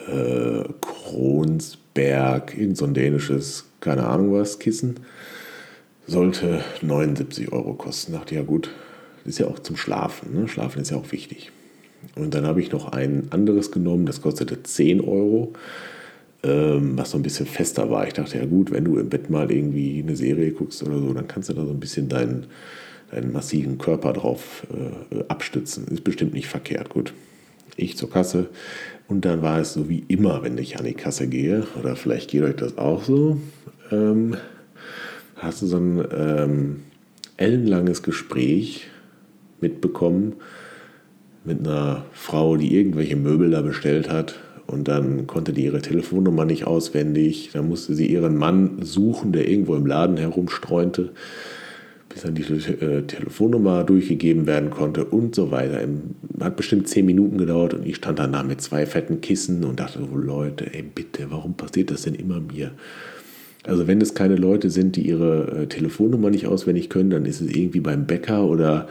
äh, 0.06 0.62
Kronsberg, 1.04 2.56
irgend 2.56 2.76
so 2.76 2.86
ein 2.86 2.94
dänisches, 2.94 3.66
keine 3.80 4.06
Ahnung 4.06 4.32
was, 4.32 4.58
Kissen. 4.58 5.00
Sollte 6.06 6.64
79 6.82 7.52
Euro 7.52 7.74
kosten. 7.74 8.12
Dachte, 8.12 8.34
ja 8.34 8.42
gut, 8.42 8.70
ist 9.24 9.38
ja 9.38 9.46
auch 9.46 9.58
zum 9.58 9.76
Schlafen. 9.76 10.34
Ne? 10.34 10.48
Schlafen 10.48 10.82
ist 10.82 10.90
ja 10.90 10.96
auch 10.96 11.12
wichtig. 11.12 11.50
Und 12.16 12.34
dann 12.34 12.46
habe 12.46 12.60
ich 12.60 12.72
noch 12.72 12.92
ein 12.92 13.28
anderes 13.30 13.70
genommen, 13.70 14.06
das 14.06 14.20
kostete 14.20 14.62
10 14.62 15.00
Euro, 15.00 15.54
ähm, 16.42 16.98
was 16.98 17.12
so 17.12 17.18
ein 17.18 17.22
bisschen 17.22 17.46
fester 17.46 17.90
war. 17.90 18.06
Ich 18.06 18.12
dachte, 18.12 18.38
ja 18.38 18.44
gut, 18.44 18.70
wenn 18.70 18.84
du 18.84 18.98
im 18.98 19.08
Bett 19.08 19.30
mal 19.30 19.50
irgendwie 19.50 20.02
eine 20.02 20.16
Serie 20.16 20.52
guckst 20.52 20.82
oder 20.82 20.98
so, 20.98 21.12
dann 21.14 21.28
kannst 21.28 21.48
du 21.48 21.54
da 21.54 21.64
so 21.64 21.70
ein 21.70 21.80
bisschen 21.80 22.08
deinen 22.08 22.46
deinen 23.10 23.32
massiven 23.32 23.78
Körper 23.78 24.12
drauf 24.12 24.66
äh, 24.72 25.24
abstützen. 25.28 25.86
Ist 25.88 26.04
bestimmt 26.04 26.34
nicht 26.34 26.48
verkehrt. 26.48 26.88
Gut, 26.88 27.12
ich 27.77 27.96
zur 27.96 28.11
Kasse. 28.11 28.48
Und 29.09 29.24
dann 29.24 29.42
war 29.42 29.61
es 29.61 29.74
so 29.74 29.88
wie 29.88 30.05
immer, 30.09 30.42
wenn 30.42 30.57
ich 30.59 30.79
an 30.79 30.85
die 30.85 30.94
Kasse 30.94 31.27
gehe, 31.27 31.66
oder 31.79 31.96
vielleicht 31.96 32.31
geht 32.31 32.42
euch 32.42 32.57
das 32.57 32.79
auch 32.79 33.05
so, 33.05 33.38
ähm, 33.90 34.37
hast 35.37 35.62
du 35.62 35.66
so 35.66 35.77
ein 35.77 36.05
ähm, 36.16 36.77
ellenlanges 37.37 38.03
Gespräch 38.03 38.88
mitbekommen 39.61 40.35
mit 41.44 41.61
einer 41.61 42.07
Frau, 42.12 42.57
die 42.57 42.74
irgendwelche 42.74 43.16
Möbel 43.16 43.50
da 43.50 43.61
bestellt 43.61 44.09
hat. 44.09 44.38
Und 44.66 44.88
dann 44.88 45.27
konnte 45.27 45.53
die 45.53 45.64
ihre 45.64 45.83
Telefonnummer 45.83 46.46
nicht 46.46 46.66
auswendig. 46.66 47.50
Dann 47.53 47.68
musste 47.68 47.94
sie 47.94 48.07
ihren 48.07 48.37
Mann 48.37 48.79
suchen, 48.81 49.33
der 49.33 49.48
irgendwo 49.48 49.74
im 49.74 49.85
Laden 49.85 50.16
herumstreunte 50.16 51.12
bis 52.14 52.22
dann 52.22 52.35
die 52.35 52.42
äh, 52.42 53.03
Telefonnummer 53.03 53.83
durchgegeben 53.83 54.46
werden 54.46 54.70
konnte 54.70 55.05
und 55.05 55.35
so 55.35 55.50
weiter. 55.50 55.81
Hat 56.40 56.57
bestimmt 56.57 56.88
zehn 56.88 57.05
Minuten 57.05 57.38
gedauert 57.38 57.74
und 57.74 57.85
ich 57.85 57.96
stand 57.96 58.20
dann 58.20 58.33
da 58.33 58.44
mit 58.44 58.61
zwei 58.61 58.87
fetten 58.87 59.20
Kissen 59.20 59.64
und 59.64 59.81
dachte, 59.81 59.98
oh 60.00 60.16
Leute, 60.16 60.72
ey 60.72 60.83
bitte, 60.83 61.27
warum 61.31 61.55
passiert 61.55 61.90
das 61.90 62.03
denn 62.03 62.14
immer 62.14 62.40
mir? 62.40 62.70
Also 63.64 63.88
wenn 63.88 64.00
es 64.00 64.14
keine 64.14 64.37
Leute 64.37 64.70
sind, 64.70 64.94
die 64.94 65.03
ihre 65.03 65.62
äh, 65.62 65.66
Telefonnummer 65.66 66.31
nicht 66.31 66.46
auswendig 66.46 66.88
können, 66.88 67.11
dann 67.11 67.27
ist 67.27 67.40
es 67.40 67.50
irgendwie 67.50 67.81
beim 67.81 68.07
Bäcker 68.07 68.44
oder, 68.44 68.87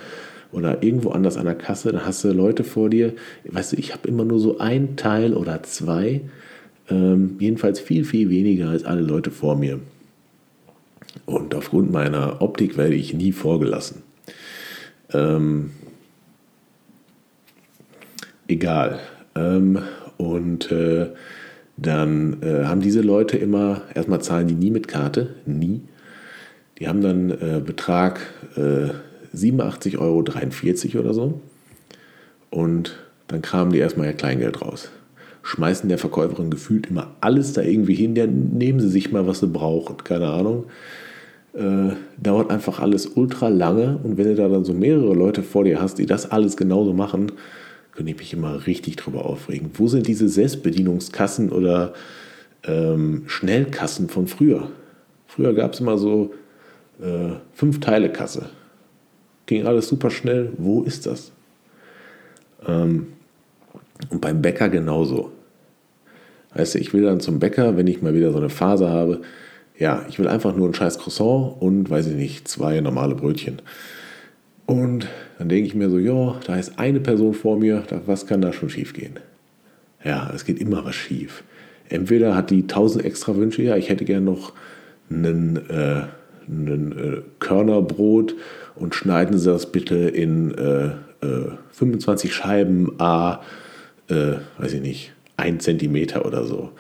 oder 0.52 0.84
irgendwo 0.84 1.12
anders 1.12 1.38
an 1.38 1.46
der 1.46 1.56
Kasse, 1.56 1.94
dann 1.94 2.06
hast 2.06 2.26
du 2.26 2.34
Leute 2.34 2.66
vor 2.66 2.90
dir. 2.90 3.14
Weißt 3.46 3.72
du, 3.72 3.78
ich 3.78 3.94
habe 3.94 4.06
immer 4.10 4.26
nur 4.26 4.40
so 4.40 4.58
ein 4.58 4.98
Teil 4.98 5.34
oder 5.34 5.64
zwei, 5.64 6.22
ähm, 6.90 7.38
jedenfalls 7.40 7.80
viel, 7.80 8.04
viel 8.04 8.30
weniger 8.30 8.70
als 8.70 8.84
alle 8.84 9.02
Leute 9.02 9.32
vor 9.32 9.56
mir. 9.56 9.80
Und 11.26 11.56
aufgrund 11.56 11.91
meiner 11.91 12.41
Optik 12.41 12.78
werde 12.78 12.95
ich 12.95 13.13
nie 13.13 13.32
vorgelassen. 13.32 14.04
Ähm, 15.13 15.71
egal. 18.47 18.99
Ähm, 19.36 19.80
und 20.17 20.71
äh, 20.71 21.08
dann 21.78 22.41
äh, 22.43 22.65
haben 22.65 22.82
diese 22.82 23.02
Leute 23.02 23.38
immer, 23.38 23.82
erstmal 23.93 24.21
zahlen 24.21 24.47
die 24.47 24.54
nie 24.54 24.71
mit 24.71 24.88
Karte, 24.88 25.36
nie. 25.45 25.82
Die 26.80 26.88
haben 26.88 27.02
dann 27.02 27.32
äh, 27.32 27.62
Betrag 27.63 28.19
äh, 28.56 28.89
87,43 29.36 29.97
Euro 29.99 30.99
oder 30.99 31.13
so. 31.13 31.41
Und 32.49 32.97
dann 33.28 33.41
kramen 33.41 33.71
die 33.71 33.80
erstmal 33.80 34.08
ihr 34.08 34.13
Kleingeld 34.13 34.62
raus. 34.62 34.91
Schmeißen 35.41 35.89
der 35.89 35.97
Verkäuferin 35.97 36.52
gefühlt 36.52 36.88
immer 36.88 37.15
alles 37.21 37.54
da 37.54 37.62
irgendwie 37.62 37.95
hin. 37.95 38.15
Ja, 38.15 38.28
nehmen 38.28 38.80
sie 38.80 38.89
sich 38.89 39.12
mal, 39.12 39.28
was 39.28 39.39
sie 39.39 39.47
brauchen, 39.47 39.97
keine 40.04 40.30
Ahnung 40.30 40.65
äh, 41.54 41.96
dauert 42.18 42.52
einfach 42.52 42.80
alles 42.80 43.06
ultra 43.06 43.48
lange 43.48 44.00
und 44.04 44.18
wenn 44.18 44.26
du 44.26 44.36
da 44.36 44.48
dann 44.48 44.66
so 44.66 44.74
mehrere 44.74 45.13
Leute 45.13 45.44
vor 45.44 45.63
dir 45.63 45.82
hast, 45.82 46.00
die 46.00 46.06
das 46.06 46.32
alles 46.32 46.58
genauso 46.58 46.94
machen, 46.94 47.32
könnte 47.92 48.12
ich 48.12 48.18
mich 48.18 48.34
immer 48.34 48.66
richtig 48.66 48.96
drüber 48.96 49.26
aufregen. 49.26 49.70
Wo 49.76 49.88
sind 49.88 50.08
diese 50.08 50.28
Selbstbedienungskassen 50.28 51.52
oder 51.52 51.94
ähm, 52.63 53.24
Schnellkassen 53.28 54.10
von 54.10 54.28
früher? 54.28 54.70
Früher 55.28 55.54
gab 55.54 55.74
es 55.74 55.80
immer 55.80 55.98
so 55.98 56.34
äh, 57.02 57.34
fünf 57.54 57.80
Teile 57.80 58.12
Kasse. 58.12 58.50
Ging 59.46 59.68
alles 59.68 59.88
super 59.88 60.10
schnell. 60.10 60.54
Wo 60.58 60.84
ist 60.84 61.06
das? 61.06 61.32
Ähm, 62.68 63.08
und 64.10 64.22
beim 64.22 64.42
Bäcker 64.42 64.70
genauso. 64.70 65.32
Weißt 66.56 66.76
du, 66.76 66.80
ich 66.80 66.94
will 66.94 67.04
dann 67.04 67.20
zum 67.20 67.39
Bäcker, 67.39 67.78
wenn 67.78 67.88
ich 67.88 68.02
mal 68.02 68.13
wieder 68.13 68.32
so 68.32 68.38
eine 68.38 68.50
Phase 68.50 68.89
habe, 68.89 69.22
ja, 69.78 70.06
ich 70.10 70.20
will 70.20 70.28
einfach 70.28 70.56
nur 70.56 70.68
ein 70.68 70.74
scheiß 70.74 71.00
Croissant 71.00 71.56
und, 71.60 71.90
weiß 71.90 72.08
ich 72.08 72.16
nicht, 72.16 72.48
zwei 72.48 72.80
normale 72.80 73.16
Brötchen. 73.16 73.62
Und 74.66 75.08
dann 75.38 75.50
denke 75.50 75.68
ich 75.68 75.76
mir 75.76 75.90
so, 75.90 75.98
ja, 76.00 76.40
da 76.46 76.56
ist 76.56 76.80
eine 76.80 77.00
Person 77.00 77.34
vor 77.34 77.58
mir, 77.58 77.84
was 78.06 78.28
kann 78.28 78.42
da 78.42 78.54
schon 78.54 78.70
schief 78.70 78.94
gehen? 78.94 79.20
Ja, 80.04 80.32
es 80.34 80.46
geht 80.46 80.60
immer 80.60 80.86
was 80.86 80.96
schief. 80.96 81.44
Entweder 81.90 82.36
hat 82.36 82.50
die 82.50 82.68
tausend 82.68 83.06
extra 83.06 83.36
Wünsche, 83.36 83.62
ja, 83.62 83.76
ich 83.76 83.90
hätte 83.90 84.06
gern 84.06 84.24
noch 84.26 84.54
einen, 85.10 85.58
äh, 85.70 86.04
einen 86.48 86.92
äh, 86.92 87.22
Körnerbrot 87.40 88.36
und 88.76 88.96
schneiden 88.96 89.38
Sie 89.38 89.50
das 89.50 89.72
bitte 89.72 89.96
in 89.96 90.54
äh, 90.56 90.92
25 91.72 92.30
äh, 92.30 92.34
Scheiben 92.34 93.00
A, 93.00 93.42
äh, 94.10 94.36
weiß 94.58 94.74
ich 94.74 94.82
nicht, 94.82 95.14
ein 95.38 95.60
Zentimeter 95.60 96.26
oder 96.26 96.46
so. 96.46 96.72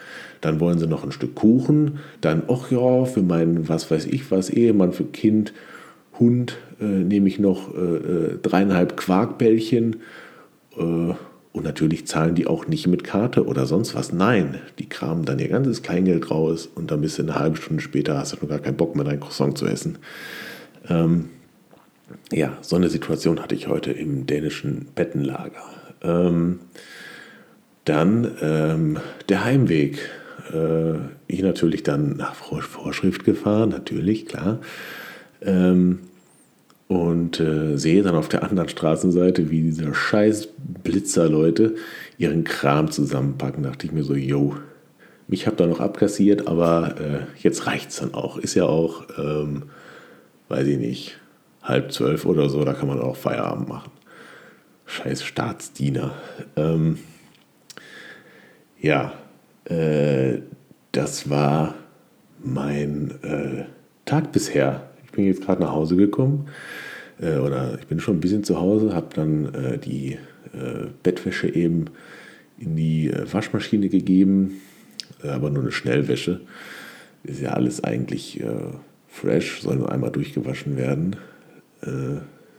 Dann 0.43 0.59
wollen 0.59 0.77
sie 0.77 0.87
noch 0.87 1.05
ein 1.05 1.13
Stück 1.13 1.35
Kuchen. 1.35 1.99
Dann, 2.19 2.43
ach 2.49 2.69
ja, 2.69 3.05
für 3.05 3.21
meinen, 3.21 3.69
was 3.69 3.89
weiß 3.89 4.05
ich 4.07 4.29
was, 4.29 4.49
Ehemann, 4.49 4.91
für 4.91 5.05
Kind, 5.05 5.53
Hund 6.19 6.57
äh, 6.81 6.83
nehme 6.83 7.29
ich 7.29 7.39
noch 7.39 7.73
äh, 7.73 7.79
äh, 7.79 8.37
dreieinhalb 8.41 8.97
Quarkbällchen. 8.97 9.97
Äh, 10.77 11.13
und 11.53 11.63
natürlich 11.63 12.07
zahlen 12.07 12.35
die 12.35 12.45
auch 12.45 12.67
nicht 12.67 12.87
mit 12.87 13.05
Karte 13.05 13.45
oder 13.45 13.65
sonst 13.65 13.95
was. 13.95 14.11
Nein, 14.11 14.59
die 14.79 14.89
kramen 14.89 15.23
dann 15.23 15.39
ihr 15.39 15.47
ganzes 15.47 15.81
Kleingeld 15.81 16.29
raus 16.29 16.67
und 16.75 16.91
dann 16.91 16.99
bist 16.99 17.19
du 17.19 17.21
eine 17.21 17.35
halbe 17.35 17.55
Stunde 17.55 17.81
später, 17.81 18.17
hast 18.17 18.33
du 18.33 18.37
schon 18.37 18.49
gar 18.49 18.59
keinen 18.59 18.75
Bock 18.75 18.95
mehr, 18.95 19.05
dein 19.05 19.21
Croissant 19.21 19.57
zu 19.57 19.65
essen. 19.65 19.99
Ähm, 20.89 21.29
ja, 22.33 22.57
so 22.61 22.75
eine 22.75 22.89
Situation 22.89 23.41
hatte 23.41 23.55
ich 23.55 23.69
heute 23.69 23.91
im 23.91 24.25
dänischen 24.25 24.87
Bettenlager. 24.93 25.63
Ähm, 26.01 26.59
dann 27.85 28.31
ähm, 28.41 28.97
der 29.29 29.45
Heimweg 29.45 29.99
äh, 30.51 30.95
ich 31.27 31.41
natürlich 31.41 31.83
dann 31.83 32.17
nach 32.17 32.35
Vorschrift 32.35 33.23
gefahren, 33.23 33.69
natürlich, 33.69 34.25
klar. 34.25 34.59
Ähm, 35.41 35.99
und 36.87 37.39
äh, 37.39 37.77
sehe 37.77 38.03
dann 38.03 38.15
auf 38.15 38.29
der 38.29 38.43
anderen 38.43 38.69
Straßenseite, 38.69 39.49
wie 39.49 39.61
diese 39.61 39.93
scheiß 39.93 40.49
Blitzer-Leute 40.83 41.75
ihren 42.17 42.43
Kram 42.43 42.91
zusammenpacken. 42.91 43.63
Da 43.63 43.69
dachte 43.69 43.87
ich 43.87 43.93
mir 43.93 44.03
so, 44.03 44.13
yo, 44.15 44.55
mich 45.27 45.47
habt 45.47 45.61
ihr 45.61 45.67
noch 45.67 45.79
abkassiert, 45.79 46.47
aber 46.47 46.95
äh, 46.99 47.41
jetzt 47.41 47.65
es 47.65 47.95
dann 47.97 48.13
auch. 48.13 48.37
Ist 48.37 48.55
ja 48.55 48.65
auch, 48.65 49.05
ähm, 49.17 49.63
weiß 50.49 50.67
ich 50.67 50.77
nicht, 50.77 51.19
halb 51.63 51.91
zwölf 51.91 52.25
oder 52.25 52.49
so, 52.49 52.63
da 52.65 52.73
kann 52.73 52.89
man 52.89 52.99
auch 52.99 53.15
Feierabend 53.15 53.69
machen. 53.69 53.91
Scheiß 54.85 55.23
Staatsdiener. 55.23 56.13
Ähm, 56.55 56.99
ja, 58.79 59.13
äh, 59.65 60.39
das 60.91 61.29
war 61.29 61.75
mein 62.43 63.11
äh, 63.23 63.63
Tag 64.05 64.31
bisher. 64.31 64.89
Ich 65.05 65.11
bin 65.11 65.25
jetzt 65.25 65.43
gerade 65.43 65.61
nach 65.61 65.71
Hause 65.71 65.95
gekommen 65.95 66.47
äh, 67.19 67.37
oder 67.37 67.77
ich 67.79 67.87
bin 67.87 67.99
schon 67.99 68.17
ein 68.17 68.21
bisschen 68.21 68.43
zu 68.43 68.59
Hause, 68.59 68.93
habe 68.93 69.07
dann 69.13 69.53
äh, 69.53 69.77
die 69.77 70.17
äh, 70.53 70.87
Bettwäsche 71.01 71.47
eben 71.47 71.85
in 72.59 72.75
die 72.75 73.11
Waschmaschine 73.31 73.89
gegeben, 73.89 74.61
aber 75.23 75.49
nur 75.49 75.63
eine 75.63 75.71
Schnellwäsche. 75.71 76.41
Ist 77.23 77.41
ja 77.41 77.49
alles 77.49 77.83
eigentlich 77.83 78.41
fresh, 79.09 79.61
soll 79.61 79.77
nur 79.77 79.91
einmal 79.91 80.11
durchgewaschen 80.11 80.77
werden. 80.77 81.15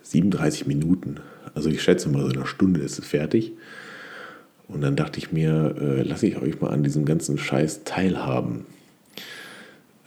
37 0.03 0.67
Minuten. 0.67 1.21
Also 1.55 1.71
ich 1.71 1.81
schätze 1.81 2.09
mal, 2.09 2.23
so 2.23 2.37
eine 2.37 2.47
Stunde 2.47 2.81
ist 2.81 2.99
es 2.99 3.07
fertig. 3.07 3.53
Und 4.69 4.81
dann 4.81 4.97
dachte 4.97 5.19
ich 5.19 5.33
mir, 5.33 5.75
äh, 5.79 6.03
lasse 6.03 6.27
ich 6.27 6.41
euch 6.41 6.61
mal 6.61 6.71
an 6.71 6.83
diesem 6.83 7.05
ganzen 7.05 7.39
Scheiß 7.39 7.85
teilhaben. 7.85 8.67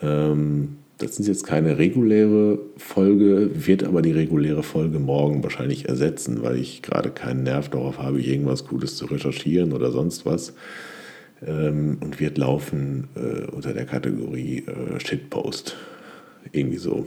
Ähm, 0.02 0.78
das 0.98 1.20
ist 1.20 1.28
jetzt 1.28 1.46
keine 1.46 1.78
reguläre 1.78 2.58
Folge, 2.76 3.52
wird 3.54 3.84
aber 3.84 4.02
die 4.02 4.12
reguläre 4.12 4.64
Folge 4.64 5.00
morgen 5.00 5.44
wahrscheinlich 5.44 5.88
ersetzen, 5.88 6.42
weil 6.42 6.58
ich 6.58 6.82
gerade 6.82 7.12
keinen 7.12 7.44
Nerv 7.44 7.70
darauf 7.70 8.00
habe, 8.00 8.20
irgendwas 8.20 8.66
Gutes 8.66 8.96
zu 8.96 9.06
recherchieren 9.06 9.74
oder 9.74 9.92
sonst 9.92 10.26
was. 10.26 10.54
Ähm, 11.46 12.00
und 12.02 12.20
wird 12.20 12.40
laufen 12.40 13.10
äh, 13.16 13.46
unter 13.52 13.74
der 13.74 13.86
Kategorie 13.86 14.66
äh, 14.66 15.00
Shitpost. 15.00 15.76
Irgendwie 16.52 16.78
so. 16.78 17.06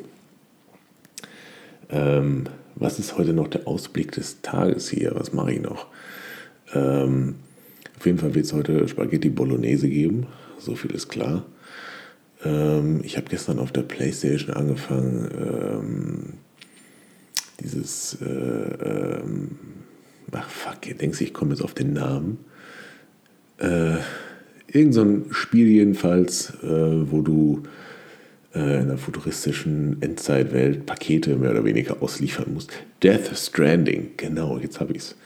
Ähm, 1.89 2.45
was 2.77 3.01
ist 3.01 3.19
heute 3.19 3.33
noch 3.33 3.49
der 3.49 3.67
Ausblick 3.67 4.13
des 4.13 4.41
Tages 4.43 4.89
hier? 4.89 5.13
Was 5.17 5.33
mache 5.33 5.55
ich 5.55 5.61
noch? 5.61 5.87
Ähm, 6.75 7.37
auf 7.99 8.07
jeden 8.07 8.19
Fall 8.19 8.35
wird 8.35 8.47
es 8.47 8.53
heute 8.53 8.89
Spaghetti 8.89 9.29
Bolognese 9.29 9.89
geben, 9.89 10.27
so 10.59 10.75
viel 10.75 10.93
ist 10.93 11.09
klar. 11.09 11.45
Ähm, 12.45 13.01
ich 13.05 13.17
habe 13.17 13.29
gestern 13.29 13.59
auf 13.59 13.73
der 13.73 13.83
Playstation 13.83 14.57
angefangen, 14.57 15.31
ähm, 15.35 16.33
dieses, 17.61 18.17
äh, 18.23 18.25
ähm, 18.25 19.59
ach 20.33 20.49
fuck, 20.49 20.87
ihr 20.87 20.95
denkt, 20.95 21.21
ich 21.21 21.35
komme 21.35 21.51
jetzt 21.51 21.63
auf 21.63 21.75
den 21.75 21.93
Namen. 21.93 22.39
Äh, 23.59 23.97
irgend 24.73 24.95
so 24.95 25.03
ein 25.03 25.27
Spiel 25.31 25.67
jedenfalls, 25.67 26.55
äh, 26.63 27.11
wo 27.11 27.21
du 27.21 27.65
äh, 28.55 28.59
in 28.59 28.83
einer 28.83 28.99
futuristischen 28.99 30.01
Endzeitwelt 30.01 30.87
Pakete 30.87 31.37
mehr 31.37 31.51
oder 31.51 31.65
weniger 31.65 32.03
ausliefern 32.03 32.55
musst. 32.55 32.73
Death 33.03 33.37
Stranding, 33.37 34.13
genau, 34.17 34.59
jetzt 34.59 34.81
habe 34.81 34.93
ich 34.93 34.99
es. 34.99 35.17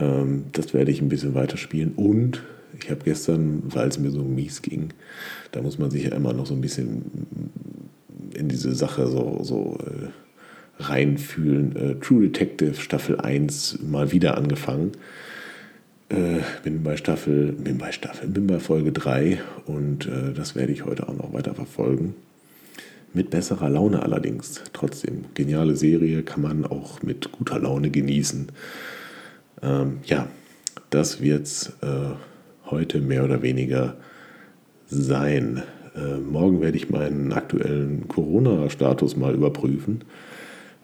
Ähm, 0.00 0.44
das 0.52 0.74
werde 0.74 0.90
ich 0.90 1.00
ein 1.00 1.08
bisschen 1.08 1.34
weiterspielen. 1.34 1.92
Und 1.94 2.42
ich 2.80 2.90
habe 2.90 3.00
gestern, 3.04 3.62
weil 3.66 3.88
es 3.88 3.98
mir 3.98 4.10
so 4.10 4.22
mies 4.22 4.62
ging, 4.62 4.90
da 5.52 5.62
muss 5.62 5.78
man 5.78 5.90
sich 5.90 6.04
ja 6.04 6.12
immer 6.12 6.32
noch 6.32 6.46
so 6.46 6.54
ein 6.54 6.60
bisschen 6.60 7.04
in 8.34 8.48
diese 8.48 8.74
Sache 8.74 9.06
so, 9.08 9.40
so 9.42 9.78
äh, 9.84 10.82
reinfühlen. 10.82 11.76
Äh, 11.76 11.94
True 11.96 12.22
Detective 12.22 12.74
Staffel 12.74 13.20
1 13.20 13.80
mal 13.82 14.12
wieder 14.12 14.36
angefangen. 14.36 14.92
Äh, 16.08 16.40
bin 16.64 16.82
bei 16.82 16.96
Staffel, 16.96 17.52
bin 17.52 17.78
bei 17.78 17.92
Staffel, 17.92 18.28
bin 18.28 18.46
bei 18.46 18.58
Folge 18.58 18.90
3 18.90 19.38
und 19.66 20.06
äh, 20.06 20.32
das 20.34 20.56
werde 20.56 20.72
ich 20.72 20.84
heute 20.84 21.08
auch 21.08 21.16
noch 21.16 21.32
weiter 21.32 21.54
verfolgen. 21.54 22.14
Mit 23.12 23.30
besserer 23.30 23.68
Laune 23.68 24.02
allerdings. 24.02 24.62
Trotzdem, 24.72 25.26
geniale 25.34 25.76
Serie 25.76 26.22
kann 26.22 26.42
man 26.42 26.64
auch 26.64 27.02
mit 27.02 27.32
guter 27.32 27.58
Laune 27.58 27.90
genießen. 27.90 28.48
Ähm, 29.62 29.98
ja, 30.04 30.28
das 30.90 31.20
wird 31.20 31.42
es 31.42 31.72
äh, 31.82 32.14
heute 32.66 33.00
mehr 33.00 33.24
oder 33.24 33.42
weniger 33.42 33.96
sein. 34.86 35.62
Äh, 35.94 36.18
morgen 36.18 36.60
werde 36.60 36.76
ich 36.76 36.90
meinen 36.90 37.32
aktuellen 37.32 38.08
Corona-Status 38.08 39.16
mal 39.16 39.34
überprüfen, 39.34 40.02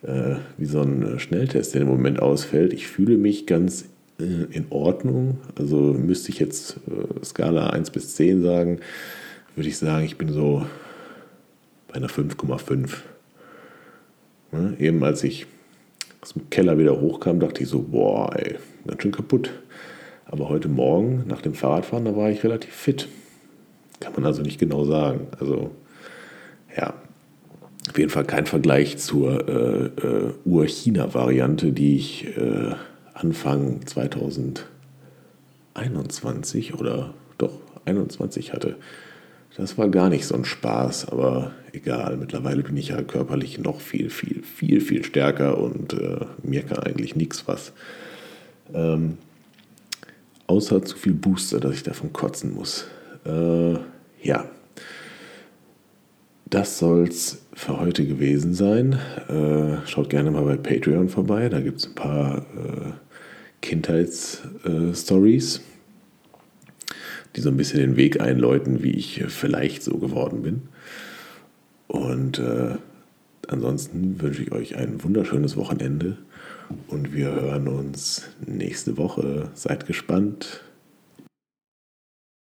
äh, 0.02 0.36
wie 0.58 0.66
so 0.66 0.80
ein 0.80 1.18
Schnelltest 1.18 1.74
der 1.74 1.82
im 1.82 1.88
Moment 1.88 2.20
ausfällt. 2.20 2.72
Ich 2.72 2.86
fühle 2.86 3.16
mich 3.16 3.46
ganz 3.46 3.86
äh, 4.18 4.44
in 4.50 4.66
Ordnung. 4.70 5.38
Also 5.58 5.76
müsste 5.76 6.30
ich 6.30 6.38
jetzt 6.38 6.78
äh, 6.86 7.24
Skala 7.24 7.70
1 7.70 7.90
bis 7.90 8.14
10 8.16 8.42
sagen, 8.42 8.80
würde 9.54 9.68
ich 9.68 9.78
sagen, 9.78 10.04
ich 10.04 10.18
bin 10.18 10.32
so 10.32 10.66
bei 11.88 11.94
einer 11.94 12.08
5,5. 12.08 12.90
Ja, 14.52 14.72
eben 14.78 15.02
als 15.02 15.24
ich 15.24 15.46
aus 16.26 16.32
dem 16.32 16.50
Keller 16.50 16.76
wieder 16.76 17.00
hochkam, 17.00 17.38
dachte 17.38 17.62
ich 17.62 17.68
so, 17.68 17.82
boah, 17.82 18.36
ey, 18.36 18.56
ganz 18.84 19.00
schön 19.00 19.12
kaputt. 19.12 19.52
Aber 20.24 20.48
heute 20.48 20.68
Morgen 20.68 21.22
nach 21.28 21.40
dem 21.40 21.54
Fahrradfahren, 21.54 22.04
da 22.04 22.16
war 22.16 22.30
ich 22.30 22.42
relativ 22.42 22.74
fit. 22.74 23.06
Kann 24.00 24.12
man 24.12 24.26
also 24.26 24.42
nicht 24.42 24.58
genau 24.58 24.84
sagen. 24.84 25.28
Also 25.38 25.70
ja, 26.76 26.94
auf 27.88 27.96
jeden 27.96 28.10
Fall 28.10 28.24
kein 28.24 28.46
Vergleich 28.46 28.98
zur 28.98 29.48
äh, 29.48 29.84
äh, 30.04 30.32
Ur-China-Variante, 30.44 31.70
die 31.70 31.94
ich 31.94 32.36
äh, 32.36 32.74
Anfang 33.14 33.86
2021 33.86 36.74
oder 36.74 37.14
doch 37.38 37.52
21 37.84 38.52
hatte. 38.52 38.74
Das 39.57 39.79
war 39.79 39.88
gar 39.88 40.11
nicht 40.11 40.27
so 40.27 40.35
ein 40.35 40.45
Spaß, 40.45 41.09
aber 41.09 41.53
egal. 41.73 42.19
Mittlerweile 42.19 42.62
bin 42.62 42.77
ich 42.77 42.88
ja 42.88 43.01
körperlich 43.01 43.59
noch 43.59 43.81
viel, 43.81 44.11
viel, 44.11 44.42
viel, 44.42 44.83
viel 44.83 45.03
stärker 45.03 45.57
und 45.59 45.95
äh, 45.95 46.27
mir 46.42 46.62
kann 46.62 46.81
eigentlich 46.81 47.16
nichts 47.16 47.49
was. 47.49 47.73
Ähm, 48.75 49.16
außer 50.47 50.85
zu 50.85 50.99
viel 50.99 51.14
Booster, 51.14 51.59
dass 51.59 51.75
ich 51.75 51.83
davon 51.83 52.12
kotzen 52.12 52.53
muss. 52.53 52.87
Äh, 53.25 53.77
ja. 54.23 54.45
Das 56.49 56.79
soll's 56.79 57.42
für 57.55 57.81
heute 57.81 58.07
gewesen 58.07 58.53
sein. 58.53 58.99
Äh, 59.29 59.87
schaut 59.87 60.11
gerne 60.11 60.31
mal 60.31 60.45
bei 60.45 60.57
Patreon 60.57 61.09
vorbei. 61.09 61.49
Da 61.49 61.61
gibt 61.61 61.81
es 61.81 61.87
ein 61.87 61.95
paar 61.95 62.38
äh, 62.38 62.92
Kindheitsstories 63.62 65.62
die 67.37 67.40
so 67.40 67.51
ein 67.51 67.57
bisschen 67.57 67.81
den 67.81 67.96
Weg 67.96 68.20
einläuten, 68.20 68.83
wie 68.83 68.92
ich 68.92 69.25
vielleicht 69.29 69.83
so 69.83 69.99
geworden 69.99 70.42
bin. 70.42 70.62
Und 71.87 72.38
äh, 72.38 72.77
ansonsten 73.49 74.20
wünsche 74.20 74.42
ich 74.42 74.53
euch 74.53 74.77
ein 74.77 75.03
wunderschönes 75.05 75.57
Wochenende 75.57 76.16
und 76.88 77.14
wir 77.14 77.33
hören 77.33 77.68
uns 77.68 78.29
nächste 78.44 78.96
Woche. 78.96 79.51
Seid 79.55 79.87
gespannt. 79.87 80.62